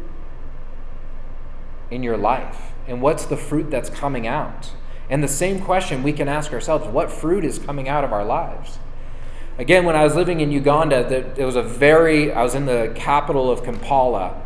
in 1.91 2.03
your 2.03 2.17
life. 2.17 2.73
And 2.87 3.03
what's 3.03 3.27
the 3.27 3.37
fruit 3.37 3.71
that's 3.71 3.91
coming 3.91 4.27
out? 4.27 4.73
And 5.11 5.23
the 5.23 5.29
same 5.29 5.61
question 5.61 6.03
we 6.03 6.14
can 6.14 6.29
ask 6.29 6.51
ourselves 6.55 6.87
what 6.87 7.12
fruit 7.12 7.45
is 7.45 7.59
coming 7.59 7.91
out 7.91 8.05
of 8.05 8.12
our 8.12 8.25
lives? 8.25 8.79
Again, 9.59 9.85
when 9.85 9.97
I 9.97 10.05
was 10.05 10.14
living 10.14 10.41
in 10.41 10.51
Uganda, 10.51 11.05
there 11.37 11.45
was 11.45 11.57
a 11.57 11.62
very, 11.62 12.33
I 12.33 12.43
was 12.43 12.55
in 12.55 12.64
the 12.64 12.93
capital 12.95 13.51
of 13.51 13.64
Kampala 13.64 14.41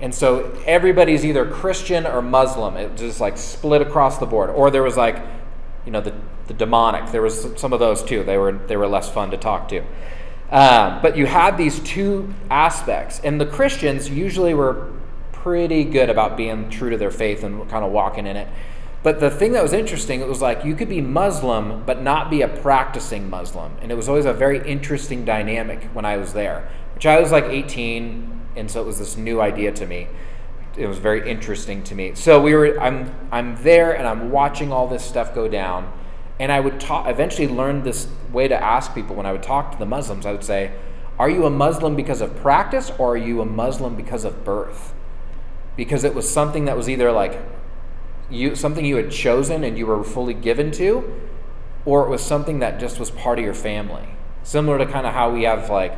and 0.00 0.14
so 0.14 0.56
everybody's 0.64 1.24
either 1.24 1.44
Christian 1.44 2.06
or 2.06 2.22
Muslim. 2.22 2.76
It 2.76 2.96
just 2.96 3.20
like 3.20 3.36
split 3.36 3.82
across 3.82 4.18
the 4.18 4.26
board. 4.26 4.50
Or 4.50 4.70
there 4.70 4.82
was 4.82 4.96
like, 4.96 5.20
you 5.84 5.90
know, 5.90 6.00
the, 6.00 6.14
the 6.46 6.54
demonic. 6.54 7.10
There 7.10 7.22
was 7.22 7.48
some 7.56 7.72
of 7.72 7.80
those 7.80 8.02
too. 8.02 8.22
They 8.22 8.38
were 8.38 8.52
they 8.52 8.76
were 8.76 8.86
less 8.86 9.10
fun 9.10 9.30
to 9.32 9.36
talk 9.36 9.68
to. 9.68 9.82
Um, 10.50 11.02
but 11.02 11.16
you 11.16 11.26
had 11.26 11.58
these 11.58 11.80
two 11.80 12.32
aspects, 12.50 13.20
and 13.22 13.40
the 13.40 13.46
Christians 13.46 14.08
usually 14.08 14.54
were 14.54 14.90
pretty 15.32 15.84
good 15.84 16.08
about 16.08 16.36
being 16.36 16.70
true 16.70 16.90
to 16.90 16.96
their 16.96 17.10
faith 17.10 17.42
and 17.42 17.68
kind 17.68 17.84
of 17.84 17.92
walking 17.92 18.26
in 18.26 18.36
it. 18.36 18.48
But 19.02 19.20
the 19.20 19.30
thing 19.30 19.52
that 19.52 19.62
was 19.62 19.72
interesting, 19.72 20.20
it 20.20 20.26
was 20.26 20.40
like 20.40 20.64
you 20.64 20.74
could 20.74 20.88
be 20.88 21.00
Muslim 21.00 21.84
but 21.84 22.02
not 22.02 22.30
be 22.30 22.42
a 22.42 22.48
practicing 22.48 23.28
Muslim, 23.28 23.72
and 23.82 23.92
it 23.92 23.94
was 23.94 24.08
always 24.08 24.24
a 24.24 24.32
very 24.32 24.66
interesting 24.68 25.24
dynamic 25.24 25.84
when 25.92 26.04
I 26.04 26.16
was 26.16 26.32
there. 26.32 26.68
Which 26.94 27.06
I 27.06 27.20
was 27.20 27.30
like 27.30 27.44
18, 27.44 28.37
and 28.56 28.70
so 28.70 28.80
it 28.80 28.86
was 28.86 28.98
this 28.98 29.16
new 29.16 29.40
idea 29.40 29.72
to 29.72 29.86
me. 29.86 30.08
It 30.76 30.86
was 30.86 30.98
very 30.98 31.28
interesting 31.28 31.82
to 31.84 31.94
me. 31.94 32.14
So 32.14 32.40
we 32.40 32.54
were, 32.54 32.80
I'm, 32.80 33.14
I'm 33.32 33.56
there, 33.62 33.92
and 33.96 34.06
I'm 34.06 34.30
watching 34.30 34.72
all 34.72 34.86
this 34.86 35.04
stuff 35.04 35.34
go 35.34 35.48
down, 35.48 35.92
and 36.38 36.52
I 36.52 36.60
would 36.60 36.78
talk. 36.78 37.08
Eventually, 37.08 37.48
learned 37.48 37.84
this 37.84 38.08
way 38.32 38.48
to 38.48 38.62
ask 38.62 38.94
people 38.94 39.16
when 39.16 39.26
I 39.26 39.32
would 39.32 39.42
talk 39.42 39.72
to 39.72 39.78
the 39.78 39.86
Muslims. 39.86 40.24
I 40.24 40.32
would 40.32 40.44
say, 40.44 40.72
"Are 41.18 41.28
you 41.28 41.46
a 41.46 41.50
Muslim 41.50 41.96
because 41.96 42.20
of 42.20 42.36
practice, 42.36 42.92
or 42.98 43.14
are 43.14 43.16
you 43.16 43.40
a 43.40 43.46
Muslim 43.46 43.96
because 43.96 44.24
of 44.24 44.44
birth?" 44.44 44.94
Because 45.76 46.04
it 46.04 46.14
was 46.14 46.30
something 46.30 46.64
that 46.66 46.76
was 46.76 46.88
either 46.88 47.10
like 47.10 47.40
you 48.30 48.54
something 48.54 48.84
you 48.84 48.96
had 48.96 49.10
chosen 49.10 49.64
and 49.64 49.78
you 49.78 49.86
were 49.86 50.04
fully 50.04 50.34
given 50.34 50.70
to, 50.72 51.12
or 51.84 52.04
it 52.04 52.10
was 52.10 52.22
something 52.22 52.58
that 52.60 52.78
just 52.78 53.00
was 53.00 53.10
part 53.10 53.38
of 53.38 53.44
your 53.44 53.54
family. 53.54 54.08
Similar 54.42 54.78
to 54.78 54.86
kind 54.86 55.06
of 55.06 55.14
how 55.14 55.30
we 55.30 55.42
have 55.44 55.70
like 55.70 55.96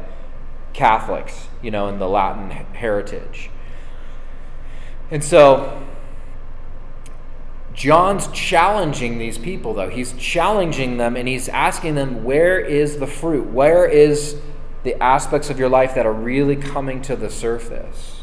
Catholics, 0.72 1.48
you 1.62 1.70
know, 1.70 1.88
in 1.88 1.98
the 1.98 2.08
Latin 2.08 2.50
heritage. 2.50 3.50
And 5.10 5.24
so, 5.24 5.86
John's 7.72 8.28
challenging 8.28 9.18
these 9.18 9.38
people, 9.38 9.74
though. 9.74 9.88
He's 9.88 10.12
challenging 10.14 10.98
them 10.98 11.16
and 11.16 11.26
he's 11.26 11.48
asking 11.48 11.94
them, 11.94 12.24
where 12.24 12.58
is 12.58 12.98
the 12.98 13.06
fruit? 13.06 13.46
Where 13.46 13.86
is 13.86 14.36
the 14.82 15.00
aspects 15.02 15.50
of 15.50 15.58
your 15.58 15.68
life 15.68 15.94
that 15.94 16.06
are 16.06 16.12
really 16.12 16.56
coming 16.56 17.00
to 17.02 17.16
the 17.16 17.30
surface? 17.30 18.22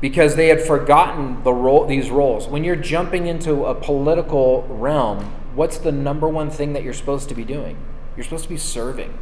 Because 0.00 0.36
they 0.36 0.48
had 0.48 0.62
forgotten 0.62 1.42
the 1.42 1.52
role, 1.52 1.86
these 1.86 2.10
roles. 2.10 2.48
When 2.48 2.64
you're 2.64 2.76
jumping 2.76 3.26
into 3.26 3.66
a 3.66 3.74
political 3.74 4.62
realm, 4.68 5.24
what's 5.54 5.76
the 5.76 5.92
number 5.92 6.26
one 6.28 6.50
thing 6.50 6.72
that 6.72 6.82
you're 6.82 6.94
supposed 6.94 7.28
to 7.28 7.34
be 7.34 7.44
doing? 7.44 7.76
You're 8.20 8.26
supposed 8.26 8.44
to 8.44 8.50
be 8.50 8.58
serving. 8.58 9.16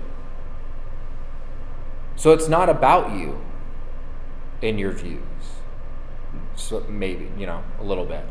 So 2.17 2.33
it's 2.33 2.49
not 2.49 2.69
about 2.69 3.17
you 3.17 3.41
in 4.61 4.77
your 4.77 4.91
views. 4.91 5.23
So 6.57 6.85
maybe, 6.89 7.31
you 7.39 7.47
know, 7.47 7.63
a 7.79 7.85
little 7.85 8.05
bit. 8.05 8.25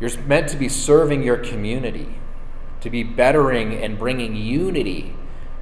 You're 0.00 0.18
meant 0.22 0.48
to 0.48 0.56
be 0.56 0.68
serving 0.68 1.22
your 1.22 1.36
community, 1.36 2.16
to 2.80 2.90
be 2.90 3.04
bettering 3.04 3.72
and 3.72 3.96
bringing 3.96 4.34
unity 4.34 5.14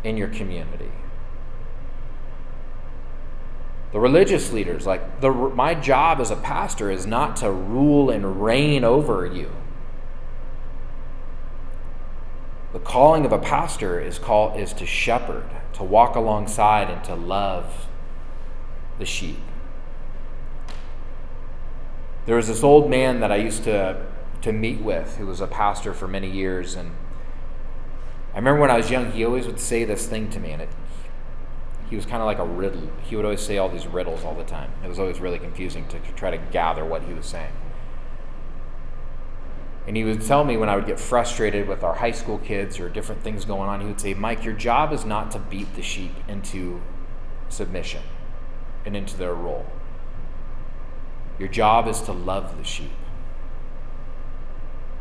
in 0.03 0.17
your 0.17 0.29
community. 0.29 0.91
The 3.93 4.01
religious 4.01 4.51
leaders, 4.51 4.87
like 4.87 5.21
the, 5.21 5.31
my 5.31 5.75
job 5.75 6.23
as 6.23 6.31
a 6.31 6.37
pastor 6.37 6.91
is 6.91 7.07
not 7.07 7.37
to 7.37 7.51
rule 7.51 8.09
and 8.09 8.43
reign 8.43 8.83
over 8.83 9.27
you. 9.27 9.51
The 12.73 12.79
calling 12.91 13.25
of 13.25 13.31
a 13.33 13.39
pastor 13.39 14.01
is 14.01 14.19
call 14.19 14.53
is 14.59 14.73
to 14.73 14.85
shepherd, 14.85 15.45
to 15.73 15.85
walk 15.85 16.17
alongside 16.17 16.91
and 16.91 17.05
to 17.05 17.15
love 17.15 17.87
the 18.99 19.07
sheep. 19.07 19.39
There 22.27 22.35
was 22.35 22.49
this 22.49 22.65
old 22.65 22.91
man 22.91 23.21
that 23.21 23.31
I 23.31 23.37
used 23.37 23.63
to, 23.63 24.05
to 24.43 24.53
meet 24.53 24.81
with 24.81 25.19
who 25.19 25.27
was 25.27 25.41
a 25.41 25.47
pastor 25.47 25.95
for 25.95 26.09
many 26.09 26.29
years. 26.29 26.75
And 26.75 26.91
I 28.35 28.39
remember 28.39 28.61
when 28.61 28.73
I 28.73 28.77
was 28.77 28.91
young, 28.91 29.13
he 29.13 29.25
always 29.25 29.47
would 29.47 29.61
say 29.61 29.85
this 29.85 30.09
thing 30.09 30.29
to 30.31 30.41
me, 30.41 30.51
and 30.51 30.63
it, 30.63 30.69
he 31.89 31.95
was 31.95 32.05
kind 32.05 32.21
of 32.21 32.27
like 32.27 32.41
a 32.41 32.45
riddle. 32.45 32.91
He 33.05 33.15
would 33.15 33.25
always 33.25 33.41
say 33.41 33.57
all 33.57 33.69
these 33.69 33.87
riddles 33.87 34.25
all 34.25 34.35
the 34.35 34.43
time. 34.43 34.73
It 34.85 34.89
was 34.89 34.99
always 34.99 35.21
really 35.21 35.39
confusing 35.39 35.87
to 35.89 36.01
try 36.17 36.33
to 36.33 36.39
gather 36.51 36.85
what 36.85 37.05
he 37.05 37.15
was 37.15 37.27
saying. 37.27 37.53
And 39.91 39.97
he 39.97 40.05
would 40.05 40.23
tell 40.23 40.45
me 40.45 40.57
when 40.57 40.69
I 40.69 40.77
would 40.77 40.87
get 40.87 41.01
frustrated 41.01 41.67
with 41.67 41.83
our 41.83 41.95
high 41.95 42.13
school 42.13 42.39
kids 42.39 42.79
or 42.79 42.89
different 42.89 43.25
things 43.25 43.45
going 43.45 43.69
on, 43.69 43.81
he 43.81 43.89
would 43.89 44.01
say, 44.01 44.15
Mike, 44.15 44.45
your 44.45 44.55
job 44.55 44.93
is 44.93 45.05
not 45.05 45.33
to 45.33 45.41
beat 45.41 45.75
the 45.75 45.83
sheep 45.83 46.13
into 46.29 46.81
submission 47.49 48.03
and 48.87 48.95
into 48.95 49.17
their 49.17 49.35
role. 49.35 49.67
Your 51.41 51.49
job 51.49 51.89
is 51.89 52.01
to 52.03 52.13
love 52.13 52.57
the 52.57 52.63
sheep, 52.63 52.93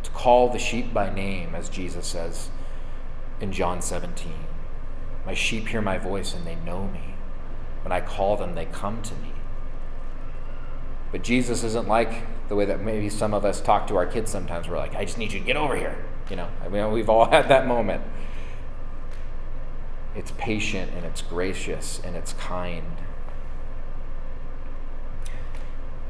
to 0.01 0.09
call 0.09 0.49
the 0.49 0.57
sheep 0.57 0.91
by 0.91 1.13
name, 1.13 1.53
as 1.53 1.69
Jesus 1.69 2.07
says 2.07 2.49
in 3.39 3.51
John 3.51 3.83
17. 3.83 4.33
My 5.23 5.35
sheep 5.35 5.67
hear 5.67 5.83
my 5.83 5.99
voice 5.99 6.33
and 6.33 6.47
they 6.47 6.55
know 6.55 6.87
me. 6.87 7.13
When 7.83 7.91
I 7.91 8.01
call 8.01 8.37
them, 8.37 8.55
they 8.55 8.65
come 8.65 9.03
to 9.03 9.13
me. 9.13 9.33
But 11.11 11.23
Jesus 11.23 11.63
isn't 11.63 11.87
like 11.87 12.23
the 12.49 12.55
way 12.55 12.65
that 12.65 12.81
maybe 12.81 13.09
some 13.09 13.33
of 13.33 13.45
us 13.45 13.61
talk 13.61 13.87
to 13.87 13.95
our 13.95 14.05
kids 14.05 14.31
sometimes. 14.31 14.67
We're 14.67 14.77
like, 14.77 14.95
I 14.95 15.05
just 15.05 15.17
need 15.17 15.31
you 15.31 15.39
to 15.39 15.45
get 15.45 15.57
over 15.57 15.75
here. 15.75 15.97
You 16.29 16.35
know, 16.35 16.49
I 16.63 16.69
mean, 16.69 16.91
we've 16.91 17.09
all 17.09 17.25
had 17.31 17.49
that 17.49 17.67
moment. 17.67 18.03
It's 20.15 20.31
patient 20.37 20.91
and 20.95 21.05
it's 21.05 21.21
gracious 21.21 22.01
and 22.03 22.15
it's 22.15 22.33
kind. 22.33 22.97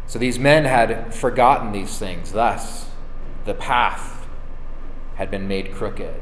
So 0.08 0.18
these 0.18 0.40
men 0.40 0.66
had 0.66 1.14
forgotten 1.14 1.72
these 1.72 1.98
things. 1.98 2.32
Thus, 2.32 2.90
the 3.46 3.54
path 3.54 4.28
had 5.16 5.30
been 5.30 5.48
made 5.48 5.72
crooked. 5.74 6.16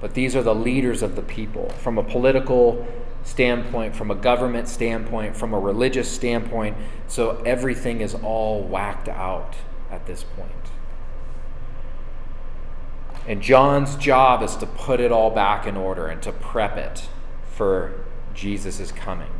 But 0.00 0.14
these 0.14 0.36
are 0.36 0.42
the 0.42 0.54
leaders 0.54 1.02
of 1.02 1.16
the 1.16 1.22
people. 1.22 1.70
From 1.70 1.98
a 1.98 2.04
political 2.04 2.86
standpoint, 3.26 3.94
from 3.94 4.10
a 4.10 4.14
government 4.14 4.68
standpoint, 4.68 5.36
from 5.36 5.52
a 5.52 5.58
religious 5.58 6.10
standpoint, 6.10 6.76
so 7.08 7.42
everything 7.44 8.00
is 8.00 8.14
all 8.14 8.62
whacked 8.62 9.08
out 9.08 9.56
at 9.90 10.06
this 10.06 10.24
point. 10.24 10.50
And 13.26 13.42
John's 13.42 13.96
job 13.96 14.42
is 14.42 14.54
to 14.56 14.66
put 14.66 15.00
it 15.00 15.10
all 15.10 15.30
back 15.30 15.66
in 15.66 15.76
order 15.76 16.06
and 16.06 16.22
to 16.22 16.32
prep 16.32 16.76
it 16.76 17.08
for 17.50 18.04
Jesus' 18.34 18.92
coming 18.92 19.32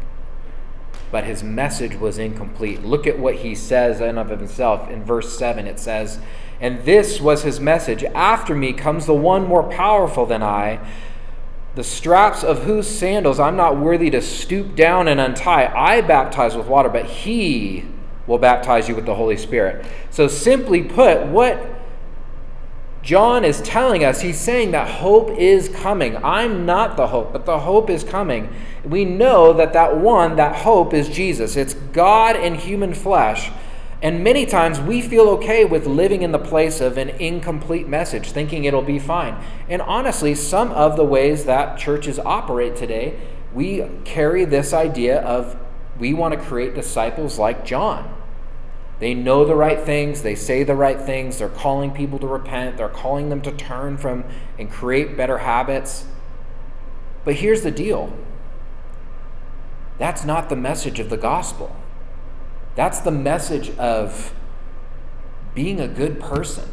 but 1.11 1.25
his 1.25 1.43
message 1.43 1.95
was 1.97 2.19
incomplete. 2.19 2.83
Look 2.83 3.07
at 3.07 3.19
what 3.19 3.37
he 3.37 3.55
says 3.55 4.01
in 4.01 4.19
of 4.19 4.29
himself. 4.29 4.91
In 4.91 5.05
verse 5.05 5.39
7, 5.39 5.67
it 5.67 5.79
says, 5.79 6.19
And 6.61 6.85
this 6.85 7.21
was 7.21 7.43
his 7.43 7.61
message 7.61 8.05
After 8.05 8.55
me 8.55 8.73
comes 8.73 9.07
the 9.07 9.15
one 9.15 9.47
more 9.47 9.63
powerful 9.63 10.27
than 10.27 10.43
I, 10.43 10.81
the 11.77 11.85
straps 11.85 12.43
of 12.43 12.63
whose 12.63 12.89
sandals 12.89 13.39
I'm 13.39 13.55
not 13.55 13.77
worthy 13.77 14.09
to 14.11 14.23
stoop 14.23 14.75
down 14.75 15.09
and 15.09 15.21
untie. 15.21 15.71
I 15.77 16.01
baptize 16.01 16.57
with 16.57 16.67
water, 16.67 16.89
but 16.89 17.05
he 17.05 17.85
will 18.27 18.39
baptize 18.39 18.89
you 18.89 18.97
with 18.97 19.05
the 19.05 19.15
Holy 19.15 19.37
Spirit. 19.37 19.87
So, 20.11 20.27
simply 20.27 20.83
put, 20.83 21.27
what 21.27 21.77
John 23.03 23.45
is 23.45 23.61
telling 23.61 24.05
us, 24.05 24.23
he's 24.23 24.41
saying 24.41 24.71
that 24.71 24.89
hope 24.89 25.31
is 25.31 25.69
coming. 25.69 26.17
I'm 26.25 26.65
not 26.65 26.97
the 26.97 27.09
hope, 27.09 27.35
but 27.35 27.45
the 27.45 27.61
hope 27.61 27.91
is 27.91 28.03
coming. 28.03 28.49
We 28.83 29.05
know 29.05 29.53
that 29.53 29.75
that 29.75 29.99
one, 29.99 30.37
that 30.37 30.57
hope 30.57 30.95
is 30.95 31.11
Jesus. 31.11 31.57
It's 31.57 31.75
God 31.75 32.37
in 32.37 32.55
human 32.55 32.95
flesh. 32.95 33.51
And 34.03 34.23
many 34.23 34.45
times 34.45 34.79
we 34.79 35.01
feel 35.01 35.29
okay 35.31 35.65
with 35.65 35.87
living 35.87 36.23
in 36.23 36.33
the 36.33 36.39
place 36.39 36.81
of 36.81 36.99
an 36.99 37.09
incomplete 37.09 37.89
message, 37.89 38.31
thinking 38.31 38.65
it'll 38.65 38.83
be 38.83 38.99
fine. 38.99 39.43
And 39.69 39.81
honestly, 39.83 40.35
some 40.35 40.71
of 40.73 40.97
the 40.97 41.05
ways 41.05 41.47
that 41.47 41.79
churches 41.79 42.19
operate 42.19 42.77
today, 42.77 43.19
we 43.55 43.89
carry 44.05 44.45
this 44.45 44.75
idea 44.75 45.21
of 45.23 45.57
we 45.99 46.13
want 46.13 46.35
to 46.35 46.41
create 46.41 46.75
disciples 46.75 47.39
like 47.39 47.65
John. 47.65 48.13
They 48.99 49.15
know 49.15 49.45
the 49.45 49.55
right 49.55 49.81
things, 49.81 50.23
they 50.23 50.35
say 50.35 50.63
the 50.63 50.75
right 50.75 51.01
things, 51.01 51.39
they're 51.39 51.49
calling 51.49 51.91
people 51.91 52.19
to 52.19 52.27
repent, 52.27 52.79
they're 52.79 52.89
calling 52.89 53.29
them 53.29 53.43
to 53.43 53.53
turn 53.53 53.99
from 53.99 54.25
and 54.59 54.71
create 54.71 55.17
better 55.17 55.39
habits. 55.39 56.07
But 57.25 57.37
here's 57.37 57.63
the 57.63 57.71
deal 57.71 58.13
that's 59.99 60.25
not 60.25 60.51
the 60.51 60.57
message 60.57 61.01
of 61.01 61.09
the 61.09 61.17
gospel. 61.17 61.75
That's 62.77 63.01
the 63.01 63.11
message 63.11 63.77
of 63.79 64.35
being 65.55 65.81
a 65.81 65.89
good 65.89 66.21
person. 66.21 66.69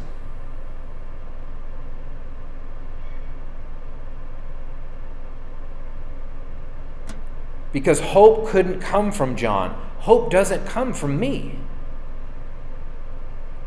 Because 7.72 7.98
hope 8.00 8.46
couldn't 8.46 8.80
come 8.80 9.10
from 9.10 9.34
John. 9.34 9.70
Hope 10.00 10.30
doesn't 10.30 10.66
come 10.66 10.92
from 10.92 11.18
me. 11.18 11.58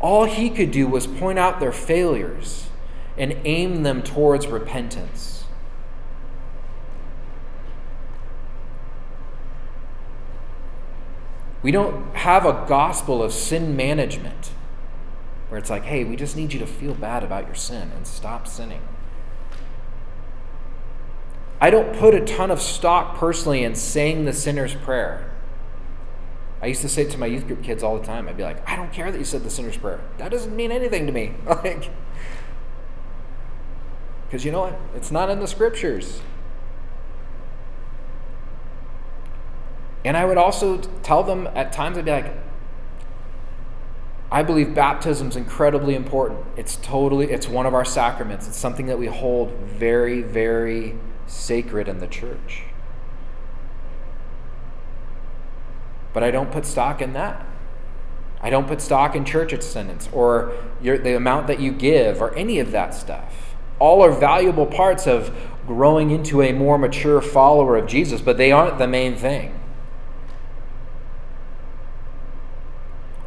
All 0.00 0.24
he 0.24 0.48
could 0.48 0.70
do 0.70 0.86
was 0.86 1.06
point 1.06 1.38
out 1.38 1.58
their 1.58 1.72
failures 1.72 2.70
and 3.18 3.36
aim 3.44 3.82
them 3.82 4.00
towards 4.00 4.46
repentance. 4.46 5.37
We 11.62 11.70
don't 11.70 12.14
have 12.14 12.46
a 12.46 12.64
gospel 12.68 13.22
of 13.22 13.32
sin 13.32 13.76
management 13.76 14.50
where 15.48 15.58
it's 15.58 15.70
like, 15.70 15.84
hey, 15.84 16.04
we 16.04 16.16
just 16.16 16.36
need 16.36 16.52
you 16.52 16.58
to 16.58 16.66
feel 16.66 16.94
bad 16.94 17.24
about 17.24 17.46
your 17.46 17.54
sin 17.54 17.90
and 17.96 18.06
stop 18.06 18.46
sinning. 18.46 18.82
I 21.60 21.70
don't 21.70 21.96
put 21.96 22.14
a 22.14 22.24
ton 22.24 22.50
of 22.50 22.60
stock 22.60 23.16
personally 23.16 23.64
in 23.64 23.74
saying 23.74 24.24
the 24.24 24.32
sinner's 24.32 24.74
prayer. 24.74 25.28
I 26.60 26.66
used 26.66 26.82
to 26.82 26.88
say 26.88 27.02
it 27.02 27.10
to 27.10 27.18
my 27.18 27.26
youth 27.26 27.46
group 27.46 27.62
kids 27.62 27.82
all 27.82 27.98
the 27.98 28.04
time. 28.04 28.28
I'd 28.28 28.36
be 28.36 28.42
like, 28.42 28.68
I 28.68 28.76
don't 28.76 28.92
care 28.92 29.10
that 29.10 29.18
you 29.18 29.24
said 29.24 29.42
the 29.42 29.50
sinner's 29.50 29.76
prayer. 29.76 30.00
That 30.18 30.30
doesn't 30.30 30.54
mean 30.54 30.70
anything 30.70 31.06
to 31.06 31.12
me. 31.12 31.34
like, 31.46 31.90
because 34.26 34.44
you 34.44 34.52
know 34.52 34.60
what? 34.60 34.78
It's 34.94 35.10
not 35.10 35.30
in 35.30 35.40
the 35.40 35.46
scriptures. 35.46 36.20
And 40.08 40.16
I 40.16 40.24
would 40.24 40.38
also 40.38 40.78
tell 41.02 41.22
them 41.22 41.46
at 41.48 41.70
times, 41.70 41.98
I'd 41.98 42.06
be 42.06 42.10
like, 42.10 42.32
I 44.32 44.42
believe 44.42 44.74
baptism 44.74 45.28
is 45.28 45.36
incredibly 45.36 45.94
important. 45.94 46.46
It's 46.56 46.76
totally, 46.76 47.30
it's 47.30 47.46
one 47.46 47.66
of 47.66 47.74
our 47.74 47.84
sacraments. 47.84 48.48
It's 48.48 48.56
something 48.56 48.86
that 48.86 48.98
we 48.98 49.04
hold 49.04 49.52
very, 49.66 50.22
very 50.22 50.98
sacred 51.26 51.88
in 51.88 51.98
the 51.98 52.06
church. 52.06 52.62
But 56.14 56.22
I 56.22 56.30
don't 56.30 56.50
put 56.50 56.64
stock 56.64 57.02
in 57.02 57.12
that. 57.12 57.44
I 58.40 58.48
don't 58.48 58.66
put 58.66 58.80
stock 58.80 59.14
in 59.14 59.26
church 59.26 59.52
attendance 59.52 60.08
or 60.10 60.54
your, 60.80 60.96
the 60.96 61.16
amount 61.16 61.48
that 61.48 61.60
you 61.60 61.70
give 61.70 62.22
or 62.22 62.34
any 62.34 62.60
of 62.60 62.70
that 62.72 62.94
stuff. 62.94 63.54
All 63.78 64.02
are 64.02 64.10
valuable 64.10 64.64
parts 64.64 65.06
of 65.06 65.36
growing 65.66 66.10
into 66.10 66.40
a 66.40 66.52
more 66.52 66.78
mature 66.78 67.20
follower 67.20 67.76
of 67.76 67.86
Jesus, 67.86 68.22
but 68.22 68.38
they 68.38 68.50
aren't 68.50 68.78
the 68.78 68.88
main 68.88 69.14
thing. 69.14 69.57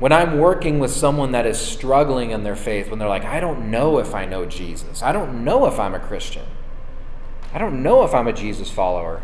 When 0.01 0.11
I'm 0.11 0.39
working 0.39 0.79
with 0.79 0.89
someone 0.89 1.31
that 1.33 1.45
is 1.45 1.59
struggling 1.59 2.31
in 2.31 2.43
their 2.43 2.55
faith, 2.55 2.89
when 2.89 2.97
they're 2.97 3.07
like, 3.07 3.23
I 3.23 3.39
don't 3.39 3.69
know 3.69 3.99
if 3.99 4.15
I 4.15 4.25
know 4.25 4.47
Jesus, 4.47 5.03
I 5.03 5.11
don't 5.11 5.43
know 5.43 5.67
if 5.67 5.79
I'm 5.79 5.93
a 5.93 5.99
Christian, 5.99 6.47
I 7.53 7.59
don't 7.59 7.83
know 7.83 8.03
if 8.03 8.11
I'm 8.11 8.27
a 8.27 8.33
Jesus 8.33 8.71
follower, 8.71 9.21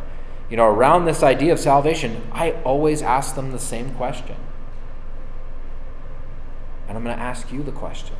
you 0.51 0.55
know, 0.55 0.67
around 0.67 1.05
this 1.05 1.23
idea 1.23 1.51
of 1.51 1.59
salvation, 1.59 2.21
I 2.31 2.51
always 2.63 3.01
ask 3.01 3.33
them 3.33 3.51
the 3.51 3.57
same 3.57 3.95
question. 3.95 4.35
And 6.87 6.95
I'm 6.95 7.03
going 7.03 7.17
to 7.17 7.23
ask 7.23 7.51
you 7.51 7.63
the 7.63 7.71
question 7.71 8.15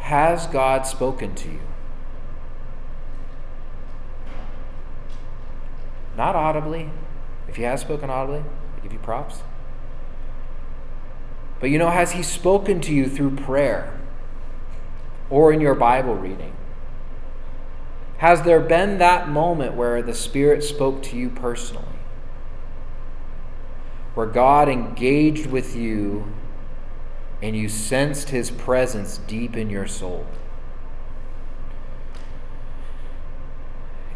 Has 0.00 0.46
God 0.48 0.86
spoken 0.86 1.34
to 1.36 1.48
you? 1.48 1.60
Not 6.18 6.36
audibly. 6.36 6.90
If 7.48 7.56
He 7.56 7.62
has 7.62 7.80
spoken 7.80 8.10
audibly, 8.10 8.40
I 8.76 8.80
give 8.82 8.92
you 8.92 8.98
props. 8.98 9.42
But 11.60 11.70
you 11.70 11.78
know, 11.78 11.90
has 11.90 12.12
He 12.12 12.22
spoken 12.22 12.80
to 12.82 12.94
you 12.94 13.08
through 13.08 13.36
prayer 13.36 13.98
or 15.30 15.52
in 15.52 15.60
your 15.60 15.74
Bible 15.74 16.14
reading? 16.14 16.52
Has 18.18 18.42
there 18.42 18.60
been 18.60 18.98
that 18.98 19.28
moment 19.28 19.74
where 19.74 20.00
the 20.00 20.14
Spirit 20.14 20.64
spoke 20.64 21.02
to 21.04 21.16
you 21.16 21.28
personally? 21.28 21.84
Where 24.14 24.26
God 24.26 24.68
engaged 24.68 25.46
with 25.46 25.76
you 25.76 26.32
and 27.42 27.56
you 27.56 27.68
sensed 27.68 28.30
his 28.30 28.50
presence 28.50 29.18
deep 29.26 29.56
in 29.56 29.70
your 29.70 29.86
soul. 29.86 30.26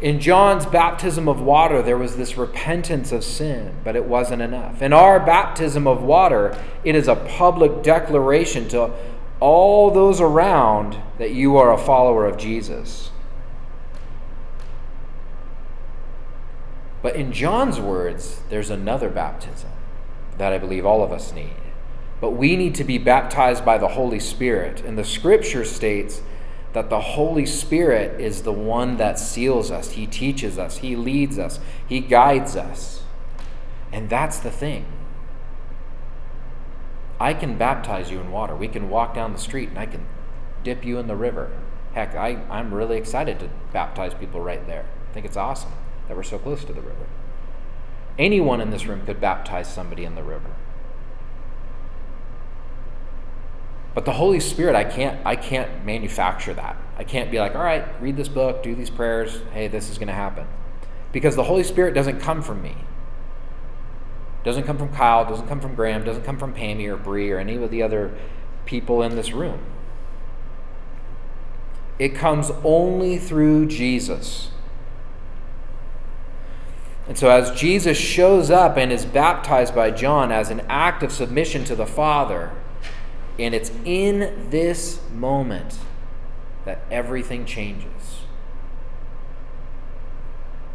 In 0.01 0.19
John's 0.19 0.65
baptism 0.65 1.27
of 1.27 1.39
water, 1.39 1.81
there 1.81 1.97
was 1.97 2.17
this 2.17 2.35
repentance 2.35 3.11
of 3.11 3.23
sin, 3.23 3.75
but 3.83 3.95
it 3.95 4.05
wasn't 4.05 4.41
enough. 4.41 4.81
In 4.81 4.93
our 4.93 5.19
baptism 5.19 5.85
of 5.87 6.01
water, 6.01 6.57
it 6.83 6.95
is 6.95 7.07
a 7.07 7.15
public 7.15 7.83
declaration 7.83 8.67
to 8.69 8.91
all 9.39 9.91
those 9.91 10.19
around 10.19 10.97
that 11.19 11.33
you 11.33 11.55
are 11.57 11.71
a 11.71 11.77
follower 11.77 12.25
of 12.25 12.37
Jesus. 12.37 13.11
But 17.03 17.15
in 17.15 17.31
John's 17.31 17.79
words, 17.79 18.41
there's 18.49 18.69
another 18.69 19.09
baptism 19.09 19.69
that 20.37 20.51
I 20.51 20.57
believe 20.57 20.85
all 20.85 21.03
of 21.03 21.11
us 21.11 21.31
need 21.31 21.53
but 22.21 22.31
we 22.31 22.55
need 22.55 22.75
to 22.75 22.83
be 22.83 22.99
baptized 22.99 23.65
by 23.65 23.79
the 23.79 23.89
Holy 23.89 24.19
Spirit. 24.19 24.81
And 24.81 24.97
the 24.97 25.03
scripture 25.03 25.65
states 25.65 26.21
that 26.73 26.89
the 26.89 27.01
Holy 27.01 27.45
Spirit 27.45 28.19
is 28.19 28.43
the 28.43 28.53
one 28.53 28.97
that 28.97 29.19
seals 29.19 29.71
us, 29.71 29.91
He 29.91 30.07
teaches 30.07 30.57
us, 30.57 30.77
He 30.77 30.95
leads 30.95 31.37
us, 31.37 31.59
He 31.87 31.99
guides 31.99 32.55
us. 32.55 33.03
And 33.91 34.09
that's 34.09 34.39
the 34.39 34.51
thing. 34.51 34.85
I 37.19 37.33
can 37.33 37.57
baptize 37.57 38.09
you 38.09 38.19
in 38.19 38.31
water. 38.31 38.55
We 38.55 38.67
can 38.67 38.89
walk 38.89 39.13
down 39.13 39.33
the 39.33 39.39
street 39.39 39.69
and 39.69 39.77
I 39.77 39.85
can 39.85 40.05
dip 40.63 40.83
you 40.83 40.97
in 40.97 41.07
the 41.07 41.15
river. 41.15 41.51
Heck, 41.93 42.15
I, 42.15 42.41
I'm 42.49 42.73
really 42.73 42.97
excited 42.97 43.39
to 43.39 43.49
baptize 43.73 44.13
people 44.13 44.41
right 44.41 44.65
there. 44.65 44.85
I 45.09 45.13
think 45.13 45.25
it's 45.25 45.37
awesome 45.37 45.73
that 46.07 46.15
we're 46.15 46.23
so 46.23 46.39
close 46.39 46.63
to 46.65 46.73
the 46.73 46.81
river. 46.81 47.05
Anyone 48.17 48.61
in 48.61 48.71
this 48.71 48.85
room 48.85 49.05
could 49.05 49.21
baptize 49.21 49.71
somebody 49.71 50.03
in 50.03 50.15
the 50.15 50.23
river. 50.23 50.51
But 53.93 54.05
the 54.05 54.13
Holy 54.13 54.39
Spirit, 54.39 54.75
I 54.75 54.83
can't 54.83 55.19
I 55.25 55.35
can't 55.35 55.85
manufacture 55.85 56.53
that. 56.53 56.77
I 56.97 57.03
can't 57.03 57.31
be 57.31 57.39
like, 57.39 57.55
all 57.55 57.63
right, 57.63 57.85
read 58.01 58.15
this 58.15 58.29
book, 58.29 58.63
do 58.63 58.75
these 58.75 58.89
prayers, 58.89 59.41
hey, 59.53 59.67
this 59.67 59.89
is 59.89 59.97
gonna 59.97 60.13
happen. 60.13 60.47
Because 61.11 61.35
the 61.35 61.43
Holy 61.43 61.63
Spirit 61.63 61.93
doesn't 61.93 62.19
come 62.19 62.41
from 62.41 62.61
me. 62.61 62.75
Doesn't 64.43 64.63
come 64.63 64.77
from 64.77 64.89
Kyle, 64.93 65.25
doesn't 65.25 65.47
come 65.47 65.59
from 65.59 65.75
Graham, 65.75 66.03
doesn't 66.03 66.23
come 66.23 66.37
from 66.37 66.53
Pammy 66.53 66.87
or 66.87 66.97
Bree 66.97 67.31
or 67.31 67.37
any 67.37 67.55
of 67.55 67.69
the 67.69 67.83
other 67.83 68.13
people 68.65 69.03
in 69.03 69.15
this 69.15 69.33
room. 69.33 69.59
It 71.99 72.15
comes 72.15 72.49
only 72.63 73.17
through 73.17 73.67
Jesus. 73.67 74.49
And 77.07 77.17
so, 77.17 77.29
as 77.29 77.51
Jesus 77.51 77.97
shows 77.97 78.49
up 78.49 78.77
and 78.77 78.91
is 78.91 79.05
baptized 79.05 79.75
by 79.75 79.91
John 79.91 80.31
as 80.31 80.49
an 80.49 80.61
act 80.69 81.03
of 81.03 81.11
submission 81.11 81.63
to 81.65 81.75
the 81.75 81.85
Father, 81.85 82.51
and 83.39 83.53
it's 83.53 83.71
in 83.85 84.49
this 84.49 84.99
moment 85.13 85.79
that 86.65 86.81
everything 86.91 87.45
changes. 87.45 88.21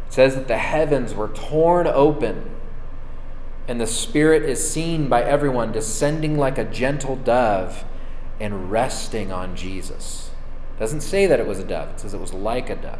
It 0.07 0.13
says 0.13 0.35
that 0.35 0.47
the 0.47 0.57
heavens 0.57 1.13
were 1.13 1.29
torn 1.29 1.87
open, 1.87 2.49
and 3.67 3.79
the 3.79 3.87
Spirit 3.87 4.43
is 4.43 4.69
seen 4.69 5.07
by 5.07 5.23
everyone 5.23 5.71
descending 5.71 6.37
like 6.37 6.57
a 6.57 6.63
gentle 6.63 7.15
dove 7.15 7.85
and 8.39 8.71
resting 8.71 9.31
on 9.31 9.55
Jesus. 9.55 10.31
It 10.75 10.79
doesn't 10.79 11.01
say 11.01 11.25
that 11.25 11.39
it 11.39 11.47
was 11.47 11.59
a 11.59 11.63
dove, 11.63 11.89
it 11.89 11.99
says 11.99 12.13
it 12.13 12.19
was 12.19 12.33
like 12.33 12.69
a 12.69 12.75
dove. 12.75 12.99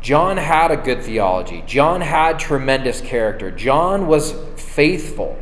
John 0.00 0.36
had 0.36 0.70
a 0.70 0.76
good 0.76 1.02
theology. 1.02 1.64
John 1.66 2.02
had 2.02 2.38
tremendous 2.38 3.00
character. 3.00 3.50
John 3.50 4.06
was 4.06 4.34
faithful. 4.56 5.38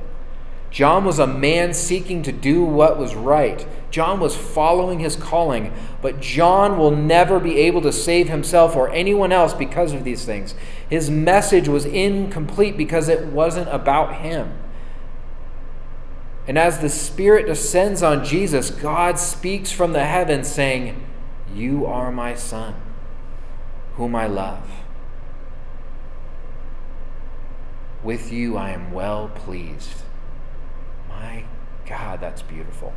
John 0.73 1.05
was 1.05 1.19
a 1.19 1.27
man 1.27 1.75
seeking 1.75 2.23
to 2.23 2.33
do 2.33 2.65
what 2.65 2.99
was 2.99 3.15
right. 3.15 3.67
John 3.91 4.21
was 4.21 4.35
following 4.35 5.01
his 5.01 5.17
calling, 5.17 5.71
but 6.01 6.19
John 6.19 6.79
will 6.79 6.91
never 6.91 7.39
be 7.39 7.59
able 7.59 7.83
to 7.83 7.93
save 7.93 8.31
himself 8.31 8.75
or 8.75 8.91
anyone 8.91 9.33
else 9.33 9.53
because 9.53 9.93
of 9.93 10.03
these 10.03 10.25
things. 10.25 10.55
His 10.89 11.11
message 11.11 11.69
was 11.69 11.85
incomplete 11.85 12.79
because 12.79 13.11
it 13.11 13.27
wasn't 13.27 13.69
about 13.69 14.23
him. 14.23 14.55
And 16.49 16.59
as 16.59 16.79
the 16.79 16.89
Spirit 16.89 17.47
descends 17.47 18.03
on 18.03 18.25
Jesus, 18.25 18.71
God 18.71 19.19
speaks 19.19 19.71
from 19.71 19.93
the 19.93 20.07
heavens 20.07 20.49
saying, 20.49 21.05
You 21.55 21.85
are 21.85 22.11
my 22.11 22.35
Son, 22.35 22.75
whom 23.97 24.17
I 24.17 24.27
love. 24.27 24.71
With 28.03 28.33
you 28.33 28.57
I 28.57 28.71
am 28.71 28.91
well 28.91 29.29
pleased. 29.29 30.02
My 31.23 31.45
God, 31.87 32.21
that's 32.21 32.43
beautiful. 32.43 32.93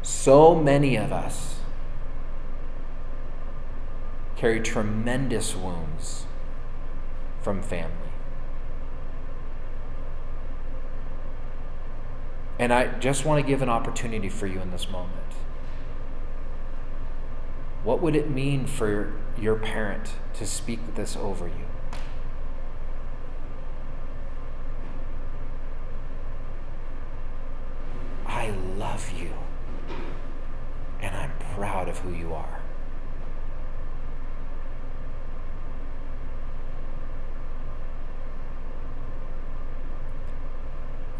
So 0.00 0.54
many 0.54 0.96
of 0.96 1.12
us 1.12 1.60
carry 4.34 4.60
tremendous 4.60 5.54
wounds 5.54 6.24
from 7.42 7.60
family. 7.60 7.90
And 12.58 12.72
I 12.72 12.86
just 12.98 13.26
want 13.26 13.44
to 13.44 13.46
give 13.46 13.60
an 13.60 13.68
opportunity 13.68 14.30
for 14.30 14.46
you 14.46 14.60
in 14.60 14.70
this 14.70 14.88
moment. 14.88 15.12
What 17.84 18.00
would 18.00 18.16
it 18.16 18.30
mean 18.30 18.66
for 18.66 19.12
your 19.38 19.56
parent 19.56 20.14
to 20.34 20.46
speak 20.46 20.94
this 20.94 21.14
over 21.14 21.46
you? 21.46 21.66
I 28.42 28.50
love 28.76 29.12
you 29.16 29.30
and 31.00 31.14
I'm 31.14 31.32
proud 31.54 31.88
of 31.88 31.98
who 31.98 32.12
you 32.12 32.34
are. 32.34 32.60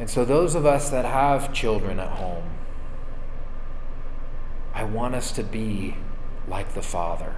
And 0.02 0.10
so, 0.10 0.24
those 0.24 0.56
of 0.56 0.66
us 0.66 0.90
that 0.90 1.04
have 1.04 1.52
children 1.52 2.00
at 2.00 2.08
home, 2.08 2.42
I 4.74 4.82
want 4.82 5.14
us 5.14 5.30
to 5.30 5.44
be 5.44 5.94
like 6.48 6.74
the 6.74 6.82
Father. 6.82 7.36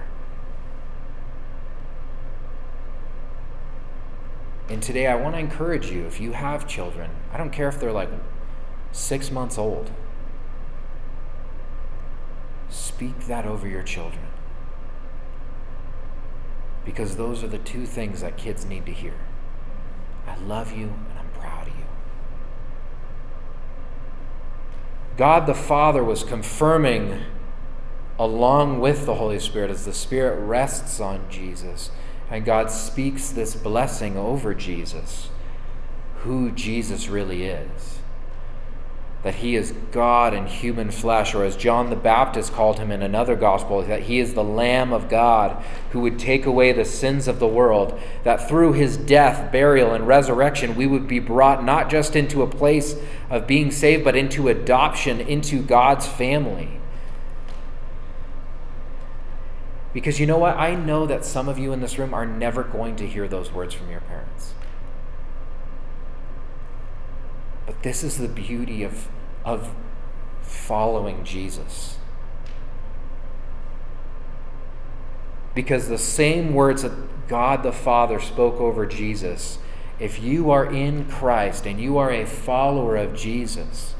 And 4.67 4.81
today, 4.81 5.05
I 5.05 5.13
want 5.13 5.35
to 5.35 5.39
encourage 5.39 5.91
you 5.91 6.07
if 6.07 6.19
you 6.19 6.31
have 6.31 6.67
children, 6.67 7.11
I 7.31 7.37
don't 7.37 7.51
care 7.51 7.69
if 7.69 7.79
they're 7.79 7.91
like 7.91 8.09
six 8.91 9.29
months 9.29 9.59
old. 9.59 9.91
Speak 12.69 13.27
that 13.27 13.45
over 13.45 13.67
your 13.67 13.83
children. 13.83 14.25
Because 16.83 17.15
those 17.15 17.43
are 17.43 17.47
the 17.47 17.59
two 17.59 17.85
things 17.85 18.21
that 18.21 18.37
kids 18.37 18.65
need 18.65 18.87
to 18.87 18.91
hear. 18.91 19.19
I 20.25 20.35
love 20.37 20.71
you 20.71 20.85
and 20.85 21.19
I'm 21.19 21.29
proud 21.39 21.67
of 21.67 21.75
you. 21.75 21.85
God 25.17 25.47
the 25.47 25.53
Father 25.53 26.03
was 26.03 26.23
confirming 26.23 27.23
along 28.19 28.79
with 28.79 29.05
the 29.05 29.15
Holy 29.15 29.39
Spirit 29.39 29.69
as 29.69 29.85
the 29.85 29.93
Spirit 29.93 30.39
rests 30.39 30.99
on 30.99 31.25
Jesus. 31.29 31.91
And 32.29 32.43
God 32.43 32.71
speaks 32.71 33.29
this 33.29 33.55
blessing 33.55 34.17
over 34.17 34.53
Jesus, 34.53 35.29
who 36.17 36.51
Jesus 36.51 37.07
really 37.07 37.43
is 37.43 37.99
that 39.25 39.33
he 39.33 39.55
is 39.55 39.73
God 39.91 40.35
in 40.35 40.45
human 40.45 40.91
flesh, 40.91 41.33
or 41.33 41.43
as 41.43 41.55
John 41.55 41.89
the 41.89 41.95
Baptist 41.95 42.53
called 42.53 42.77
him 42.77 42.91
in 42.91 43.01
another 43.01 43.35
gospel, 43.35 43.81
that 43.81 44.03
he 44.03 44.19
is 44.19 44.35
the 44.35 44.43
Lamb 44.43 44.93
of 44.93 45.09
God 45.09 45.65
who 45.89 46.01
would 46.01 46.19
take 46.19 46.45
away 46.45 46.71
the 46.71 46.85
sins 46.85 47.27
of 47.27 47.39
the 47.39 47.47
world, 47.47 47.99
that 48.23 48.47
through 48.47 48.73
his 48.73 48.97
death, 48.97 49.51
burial, 49.51 49.95
and 49.95 50.07
resurrection, 50.07 50.75
we 50.75 50.85
would 50.85 51.07
be 51.07 51.17
brought 51.17 51.63
not 51.63 51.89
just 51.89 52.15
into 52.15 52.43
a 52.43 52.47
place 52.47 52.97
of 53.31 53.47
being 53.47 53.71
saved, 53.71 54.03
but 54.03 54.15
into 54.15 54.47
adoption 54.47 55.19
into 55.19 55.63
God's 55.63 56.05
family. 56.05 56.79
Because 59.91 60.19
you 60.19 60.27
know 60.27 60.37
what? 60.37 60.55
I 60.55 60.75
know 60.75 61.07
that 61.07 61.25
some 61.25 61.49
of 61.49 61.57
you 61.57 61.73
in 61.73 61.81
this 61.81 61.97
room 61.97 62.13
are 62.13 62.27
never 62.27 62.61
going 62.61 62.95
to 62.97 63.07
hear 63.07 63.27
those 63.27 63.51
words 63.51 63.73
from 63.73 63.89
your 63.89 64.01
parents. 64.01 64.53
But 67.65 67.81
this 67.81 68.03
is 68.03 68.19
the 68.19 68.27
beauty 68.27 68.83
of, 68.83 69.07
of 69.45 69.73
following 70.41 71.23
Jesus. 71.23 71.97
Because 75.53 75.87
the 75.87 75.97
same 75.97 76.53
words 76.53 76.81
that 76.81 77.27
God 77.29 77.63
the 77.63 77.71
Father 77.71 78.19
spoke 78.19 78.59
over 78.59 78.85
Jesus, 78.85 79.57
if 79.99 80.21
you 80.21 80.51
are 80.51 80.65
in 80.65 81.05
Christ 81.05 81.65
and 81.65 81.79
you 81.79 81.97
are 81.97 82.11
a 82.11 82.25
follower 82.25 82.97
of 82.97 83.15
Jesus, 83.15 83.95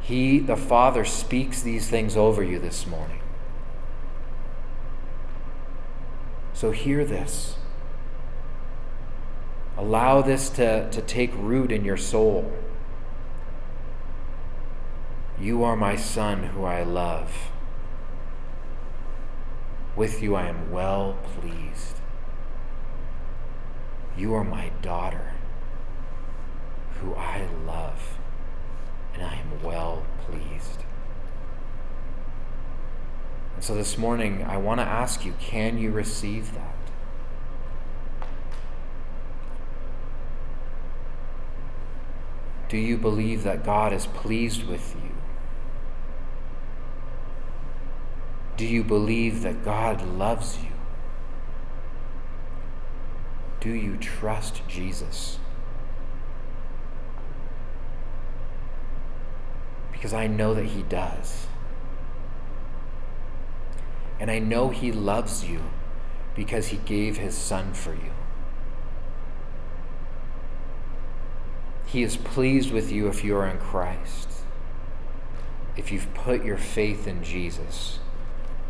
He, 0.00 0.38
the 0.38 0.56
Father, 0.56 1.04
speaks 1.04 1.60
these 1.60 1.90
things 1.90 2.16
over 2.16 2.42
you 2.42 2.58
this 2.60 2.86
morning. 2.86 3.20
So 6.54 6.70
hear 6.70 7.04
this. 7.04 7.56
Allow 9.76 10.22
this 10.22 10.48
to, 10.50 10.90
to 10.90 11.02
take 11.02 11.32
root 11.34 11.70
in 11.70 11.84
your 11.84 11.96
soul. 11.96 12.50
You 15.38 15.64
are 15.64 15.76
my 15.76 15.96
son 15.96 16.44
who 16.44 16.64
I 16.64 16.82
love. 16.82 17.50
With 19.94 20.22
you 20.22 20.34
I 20.34 20.46
am 20.46 20.70
well 20.70 21.18
pleased. 21.38 22.00
You 24.16 24.34
are 24.34 24.44
my 24.44 24.70
daughter 24.80 25.32
who 27.00 27.14
I 27.14 27.46
love, 27.66 28.16
and 29.12 29.22
I 29.22 29.34
am 29.34 29.62
well 29.62 30.04
pleased. 30.26 30.84
And 33.54 33.64
so 33.64 33.74
this 33.74 33.98
morning, 33.98 34.42
I 34.42 34.56
want 34.56 34.80
to 34.80 34.86
ask 34.86 35.24
you 35.24 35.34
can 35.38 35.76
you 35.76 35.90
receive 35.90 36.54
that? 36.54 36.75
Do 42.68 42.76
you 42.76 42.96
believe 42.96 43.44
that 43.44 43.64
God 43.64 43.92
is 43.92 44.06
pleased 44.06 44.64
with 44.66 44.94
you? 44.96 45.10
Do 48.56 48.66
you 48.66 48.82
believe 48.82 49.42
that 49.42 49.64
God 49.64 50.02
loves 50.02 50.58
you? 50.58 50.70
Do 53.60 53.70
you 53.70 53.96
trust 53.96 54.62
Jesus? 54.66 55.38
Because 59.92 60.12
I 60.12 60.26
know 60.26 60.54
that 60.54 60.66
He 60.66 60.82
does. 60.82 61.46
And 64.18 64.30
I 64.30 64.38
know 64.38 64.70
He 64.70 64.90
loves 64.90 65.44
you 65.44 65.60
because 66.34 66.68
He 66.68 66.78
gave 66.78 67.18
His 67.18 67.36
Son 67.36 67.72
for 67.74 67.92
you. 67.92 68.12
He 71.96 72.02
is 72.02 72.18
pleased 72.18 72.72
with 72.72 72.92
you 72.92 73.08
if 73.08 73.24
you 73.24 73.34
are 73.38 73.46
in 73.46 73.56
Christ, 73.56 74.28
if 75.78 75.90
you've 75.90 76.12
put 76.12 76.44
your 76.44 76.58
faith 76.58 77.06
in 77.06 77.24
Jesus 77.24 78.00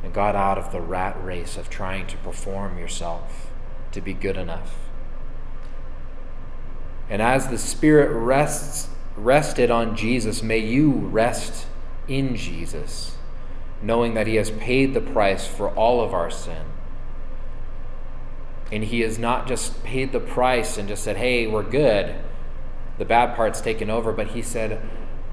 and 0.04 0.14
got 0.14 0.36
out 0.36 0.58
of 0.58 0.70
the 0.70 0.80
rat 0.80 1.16
race 1.24 1.56
of 1.56 1.68
trying 1.68 2.06
to 2.06 2.16
perform 2.18 2.78
yourself 2.78 3.50
to 3.90 4.00
be 4.00 4.12
good 4.12 4.36
enough. 4.36 4.76
And 7.10 7.20
as 7.20 7.48
the 7.48 7.58
Spirit 7.58 8.16
rests, 8.16 8.90
rested 9.16 9.72
on 9.72 9.96
Jesus, 9.96 10.40
may 10.40 10.58
you 10.58 10.92
rest 10.92 11.66
in 12.06 12.36
Jesus, 12.36 13.16
knowing 13.82 14.14
that 14.14 14.28
He 14.28 14.36
has 14.36 14.52
paid 14.52 14.94
the 14.94 15.00
price 15.00 15.48
for 15.48 15.68
all 15.70 16.00
of 16.00 16.14
our 16.14 16.30
sin. 16.30 16.62
And 18.70 18.84
He 18.84 19.00
has 19.00 19.18
not 19.18 19.48
just 19.48 19.82
paid 19.82 20.12
the 20.12 20.20
price 20.20 20.78
and 20.78 20.86
just 20.86 21.02
said, 21.02 21.16
hey, 21.16 21.48
we're 21.48 21.64
good 21.64 22.14
the 22.98 23.04
bad 23.04 23.36
part's 23.36 23.60
taken 23.60 23.90
over, 23.90 24.12
but 24.12 24.28
he 24.28 24.42
said, 24.42 24.80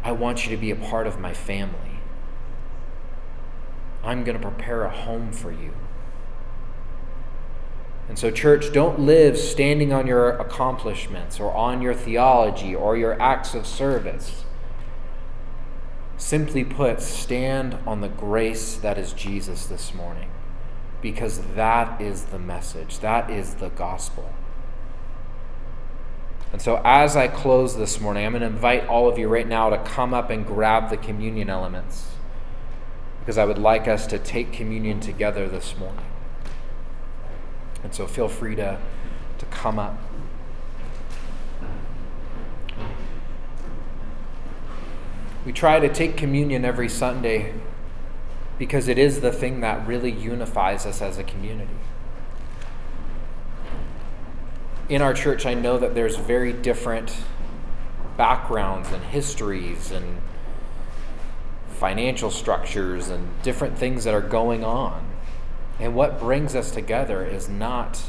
I 0.03 0.11
want 0.11 0.45
you 0.45 0.55
to 0.55 0.57
be 0.57 0.71
a 0.71 0.75
part 0.75 1.07
of 1.07 1.19
my 1.19 1.33
family. 1.33 1.99
I'm 4.03 4.23
going 4.23 4.39
to 4.39 4.45
prepare 4.45 4.83
a 4.83 4.89
home 4.89 5.31
for 5.31 5.51
you. 5.51 5.73
And 8.09 8.19
so, 8.19 8.29
church, 8.29 8.73
don't 8.73 8.99
live 8.99 9.37
standing 9.37 9.93
on 9.93 10.07
your 10.07 10.31
accomplishments 10.31 11.39
or 11.39 11.53
on 11.53 11.81
your 11.81 11.93
theology 11.93 12.75
or 12.75 12.97
your 12.97 13.19
acts 13.21 13.55
of 13.55 13.65
service. 13.65 14.43
Simply 16.17 16.65
put, 16.65 17.01
stand 17.01 17.77
on 17.87 18.01
the 18.01 18.09
grace 18.09 18.75
that 18.75 18.97
is 18.97 19.13
Jesus 19.13 19.65
this 19.65 19.93
morning 19.93 20.29
because 21.01 21.39
that 21.55 21.99
is 22.01 22.25
the 22.25 22.39
message, 22.39 22.99
that 22.99 23.29
is 23.29 23.55
the 23.55 23.69
gospel. 23.69 24.33
And 26.53 26.61
so, 26.61 26.79
as 26.85 27.15
I 27.15 27.27
close 27.27 27.75
this 27.75 27.99
morning, 27.99 28.27
I'm 28.27 28.31
going 28.33 28.41
to 28.41 28.47
invite 28.47 28.87
all 28.87 29.09
of 29.09 29.17
you 29.17 29.27
right 29.27 29.47
now 29.47 29.71
to 29.71 29.77
come 29.79 30.13
up 30.13 30.29
and 30.29 30.45
grab 30.45 30.91
the 30.91 30.97
communion 30.97 31.49
elements 31.49 32.11
because 33.19 33.39
I 33.39 33.45
would 33.45 33.57
like 33.57 33.87
us 33.87 34.05
to 34.07 34.19
take 34.19 34.53
communion 34.53 34.99
together 34.99 35.47
this 35.47 35.75
morning. 35.75 36.05
And 37.83 37.93
so, 37.93 38.05
feel 38.05 38.27
free 38.27 38.55
to, 38.55 38.77
to 39.39 39.45
come 39.47 39.79
up. 39.79 39.97
We 45.47 45.53
try 45.53 45.79
to 45.79 45.91
take 45.91 46.15
communion 46.15 46.63
every 46.65 46.87
Sunday 46.87 47.55
because 48.59 48.87
it 48.87 48.99
is 48.99 49.21
the 49.21 49.31
thing 49.31 49.61
that 49.61 49.87
really 49.87 50.11
unifies 50.11 50.85
us 50.85 51.01
as 51.01 51.17
a 51.17 51.23
community 51.23 51.73
in 54.89 55.01
our 55.01 55.13
church, 55.13 55.45
I 55.45 55.53
know 55.53 55.77
that 55.77 55.95
there's 55.95 56.17
very 56.17 56.53
different 56.53 57.15
backgrounds 58.17 58.91
and 58.91 59.03
histories 59.03 59.91
and 59.91 60.17
financial 61.69 62.29
structures 62.29 63.09
and 63.09 63.27
different 63.43 63.77
things 63.77 64.03
that 64.03 64.13
are 64.13 64.21
going 64.21 64.63
on. 64.63 65.05
And 65.79 65.95
what 65.95 66.19
brings 66.19 66.55
us 66.55 66.71
together 66.71 67.25
is 67.25 67.49
not, 67.49 68.01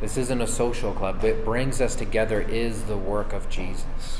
this 0.00 0.16
isn't 0.16 0.40
a 0.40 0.46
social 0.46 0.92
club. 0.92 1.22
What 1.22 1.44
brings 1.44 1.80
us 1.80 1.94
together 1.94 2.40
is 2.40 2.84
the 2.84 2.96
work 2.96 3.32
of 3.32 3.48
Jesus. 3.48 4.18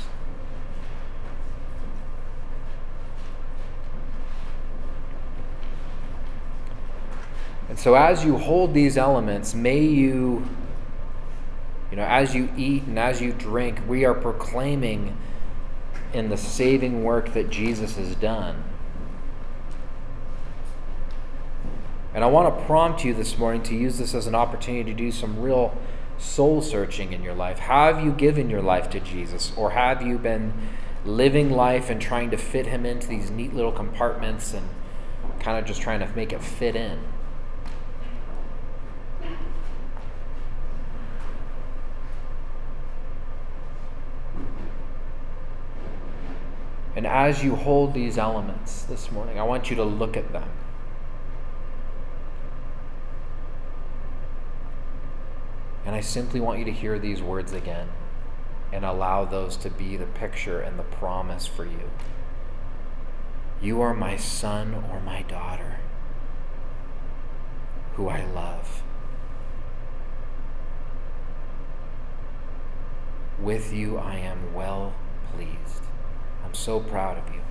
So, 7.79 7.95
as 7.95 8.25
you 8.25 8.37
hold 8.37 8.73
these 8.73 8.97
elements, 8.97 9.55
may 9.55 9.79
you, 9.79 10.45
you 11.89 11.95
know, 11.95 12.03
as 12.03 12.35
you 12.35 12.49
eat 12.57 12.83
and 12.83 12.99
as 12.99 13.21
you 13.21 13.31
drink, 13.31 13.79
we 13.87 14.03
are 14.03 14.13
proclaiming 14.13 15.15
in 16.11 16.27
the 16.27 16.35
saving 16.35 17.05
work 17.05 17.33
that 17.33 17.49
Jesus 17.49 17.95
has 17.95 18.15
done. 18.15 18.65
And 22.13 22.21
I 22.21 22.27
want 22.27 22.53
to 22.53 22.65
prompt 22.65 23.05
you 23.05 23.13
this 23.13 23.37
morning 23.37 23.63
to 23.63 23.75
use 23.75 23.97
this 23.97 24.13
as 24.13 24.27
an 24.27 24.35
opportunity 24.35 24.91
to 24.91 24.97
do 24.97 25.09
some 25.09 25.41
real 25.41 25.73
soul 26.17 26.61
searching 26.61 27.13
in 27.13 27.23
your 27.23 27.33
life. 27.33 27.59
Have 27.59 28.03
you 28.03 28.11
given 28.11 28.49
your 28.49 28.61
life 28.61 28.89
to 28.89 28.99
Jesus? 28.99 29.53
Or 29.55 29.69
have 29.69 30.01
you 30.01 30.17
been 30.17 30.51
living 31.05 31.49
life 31.49 31.89
and 31.89 32.01
trying 32.01 32.29
to 32.31 32.37
fit 32.37 32.65
him 32.65 32.85
into 32.85 33.07
these 33.07 33.31
neat 33.31 33.53
little 33.53 33.71
compartments 33.71 34.53
and 34.53 34.67
kind 35.39 35.57
of 35.57 35.63
just 35.63 35.81
trying 35.81 36.01
to 36.01 36.07
make 36.13 36.33
it 36.33 36.43
fit 36.43 36.75
in? 36.75 36.99
And 46.95 47.05
as 47.05 47.43
you 47.43 47.55
hold 47.55 47.93
these 47.93 48.17
elements 48.17 48.83
this 48.83 49.11
morning, 49.11 49.39
I 49.39 49.43
want 49.43 49.69
you 49.69 49.75
to 49.77 49.83
look 49.83 50.17
at 50.17 50.31
them. 50.33 50.49
And 55.85 55.95
I 55.95 56.01
simply 56.01 56.39
want 56.39 56.59
you 56.59 56.65
to 56.65 56.71
hear 56.71 56.99
these 56.99 57.21
words 57.21 57.53
again 57.53 57.89
and 58.71 58.85
allow 58.85 59.25
those 59.25 59.55
to 59.57 59.69
be 59.69 59.97
the 59.97 60.05
picture 60.05 60.59
and 60.59 60.77
the 60.77 60.83
promise 60.83 61.47
for 61.47 61.65
you. 61.65 61.89
You 63.61 63.81
are 63.81 63.93
my 63.93 64.15
son 64.15 64.83
or 64.91 64.99
my 64.99 65.23
daughter 65.23 65.79
who 67.95 68.07
I 68.07 68.23
love. 68.23 68.81
With 73.37 73.73
you 73.73 73.97
I 73.97 74.15
am 74.15 74.53
well 74.53 74.93
pleased. 75.33 75.88
I'm 76.49 76.55
so 76.55 76.79
proud 76.79 77.19
of 77.19 77.33
you. 77.33 77.41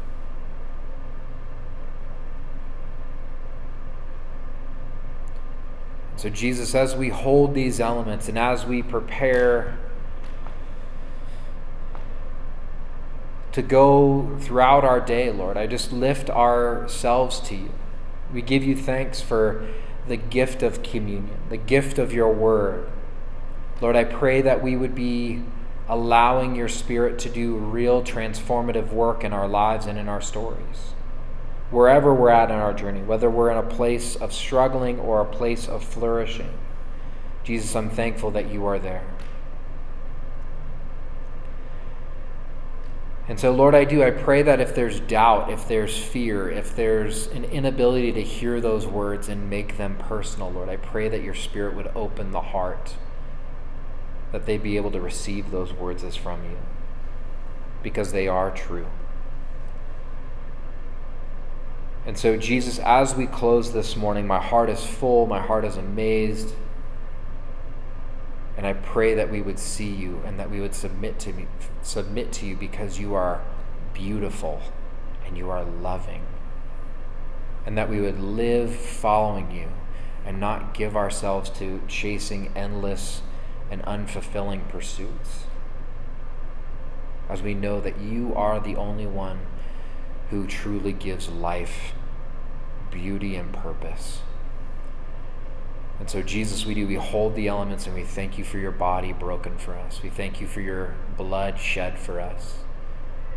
So, 6.17 6.29
Jesus, 6.29 6.75
as 6.75 6.97
we 6.97 7.11
hold 7.11 7.55
these 7.55 7.79
elements 7.79 8.29
and 8.29 8.37
as 8.37 8.67
we 8.67 8.83
prepare 8.83 9.79
to 13.53 13.63
go 13.63 14.37
throughout 14.41 14.85
our 14.85 15.01
day, 15.01 15.31
Lord, 15.31 15.57
I 15.57 15.69
just 15.69 15.93
lift 15.93 16.29
ourselves 16.29 17.39
to 17.43 17.55
you. 17.55 17.71
We 18.33 18.43
give 18.43 18.65
you 18.65 18.75
thanks 18.75 19.21
for 19.21 19.65
the 20.09 20.17
gift 20.17 20.65
of 20.65 20.83
communion, 20.83 21.39
the 21.51 21.57
gift 21.57 22.01
of 22.01 22.13
your 22.13 22.33
word. 22.33 22.91
Lord, 23.81 23.95
I 23.95 24.03
pray 24.03 24.43
that 24.43 24.61
we 24.61 24.77
would 24.77 24.97
be 24.97 25.45
allowing 25.89 26.55
your 26.55 26.69
spirit 26.69 27.19
to 27.19 27.31
do 27.31 27.57
real 27.57 28.03
transformative 28.03 28.93
work 28.93 29.25
in 29.25 29.33
our 29.33 29.49
lives 29.49 29.87
and 29.87 29.99
in 29.99 30.09
our 30.09 30.21
stories 30.21 30.93
wherever 31.71 32.15
we're 32.15 32.31
at 32.31 32.51
in 32.51 32.57
our 32.57 32.73
journey, 32.73 33.03
whether 33.03 33.29
we're 33.29 33.51
in 33.51 33.59
a 33.59 33.63
place 33.63 34.17
of 34.17 34.33
struggling 34.33 34.99
or 34.99 35.21
a 35.21 35.25
place 35.25 35.69
of 35.69 35.85
flourishing. 35.85 36.51
Jesus, 37.45 37.75
I'm 37.77 37.91
thankful 37.91 38.31
that 38.33 38.51
you 38.51 38.67
are 38.67 38.79
there. 38.79 39.05
And 43.29 43.39
so, 43.39 43.53
Lord, 43.53 43.75
I 43.75 43.85
do. 43.85 44.03
I 44.03 44.11
pray 44.11 44.41
that 44.41 44.59
if 44.59 44.75
there's 44.75 45.01
doubt, 45.01 45.51
if 45.51 45.69
there's 45.69 45.97
fear, 45.97 46.51
if 46.51 46.75
there's 46.75 47.27
an 47.27 47.45
inability 47.45 48.13
to 48.13 48.23
hear 48.23 48.59
those 48.59 48.87
words 48.87 49.29
and 49.29 49.51
make 49.51 49.77
them 49.77 49.97
personal, 49.99 50.51
Lord, 50.51 50.71
I 50.71 50.77
pray 50.77 51.11
that 51.11 51.23
your 51.23 51.35
Spirit 51.35 51.77
would 51.77 51.91
open 51.95 52.31
the 52.31 52.41
heart, 52.41 52.95
that 54.33 54.47
they 54.47 54.59
be 54.59 54.77
able 54.77 54.91
to 54.91 55.01
receive 55.01 55.51
those 55.51 55.73
words 55.73 56.05
as 56.05 56.17
from 56.17 56.45
you, 56.45 56.59
because 57.83 58.13
they 58.13 58.29
are 58.29 58.51
true. 58.51 58.87
And 62.09 62.17
so, 62.17 62.39
Jesus, 62.39 62.79
as 62.79 63.15
we 63.15 63.27
close 63.27 63.73
this 63.73 63.95
morning, 63.95 64.27
my 64.27 64.41
heart 64.41 64.71
is 64.71 64.83
full, 64.85 65.27
my 65.27 65.41
heart 65.41 65.67
is 65.67 65.77
amazed. 65.77 66.55
And 68.57 68.67
I 68.67 68.73
pray 68.73 69.15
that 69.15 69.31
we 69.31 69.43
would 69.43 69.59
see 69.59 69.91
you 69.91 70.23
and 70.25 70.41
that 70.41 70.51
we 70.51 70.59
would 70.59 70.75
submit 70.75 71.19
to 71.21 71.33
me, 71.33 71.47
submit 71.83 72.33
to 72.33 72.47
you 72.47 72.57
because 72.57 72.99
you 72.99 73.15
are 73.15 73.43
beautiful 73.93 74.63
and 75.27 75.37
you 75.37 75.51
are 75.51 75.63
loving. 75.63 76.23
And 77.67 77.77
that 77.77 77.91
we 77.91 78.01
would 78.01 78.19
live 78.19 78.75
following 78.75 79.51
you 79.51 79.69
and 80.25 80.41
not 80.41 80.73
give 80.73 80.97
ourselves 80.97 81.51
to 81.51 81.83
chasing 81.87 82.51
endless 82.57 83.21
and 83.71 83.83
unfulfilling 83.83 84.69
pursuits. 84.69 85.45
As 87.29 87.43
we 87.43 87.55
know 87.55 87.81
that 87.81 88.01
you 88.01 88.35
are 88.35 88.59
the 88.59 88.77
only 88.77 89.07
one 89.07 89.41
who 90.31 90.47
truly 90.47 90.93
gives 90.93 91.29
life 91.29 91.93
beauty 92.91 93.37
and 93.37 93.53
purpose. 93.53 94.21
And 95.99 96.09
so, 96.09 96.23
Jesus, 96.23 96.65
we 96.65 96.75
do, 96.75 96.87
we 96.87 96.95
hold 96.95 97.35
the 97.35 97.49
elements 97.49 97.87
and 97.87 97.95
we 97.95 98.05
thank 98.05 98.39
you 98.39 98.45
for 98.45 98.59
your 98.59 98.71
body 98.71 99.13
broken 99.13 99.59
for 99.59 99.75
us. 99.75 100.03
We 100.03 100.11
thank 100.11 100.41
you 100.41 100.47
for 100.47 100.61
your 100.61 100.95
blood 101.17 101.59
shed 101.59 101.99
for 101.99 102.21
us 102.21 102.59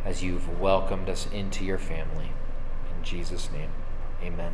as 0.06 0.24
you've 0.24 0.60
welcomed 0.60 1.10
us 1.10 1.28
into 1.32 1.66
your 1.66 1.80
family. 1.80 2.32
In 2.96 3.04
Jesus' 3.04 3.50
name, 3.52 3.72
amen. 4.24 4.54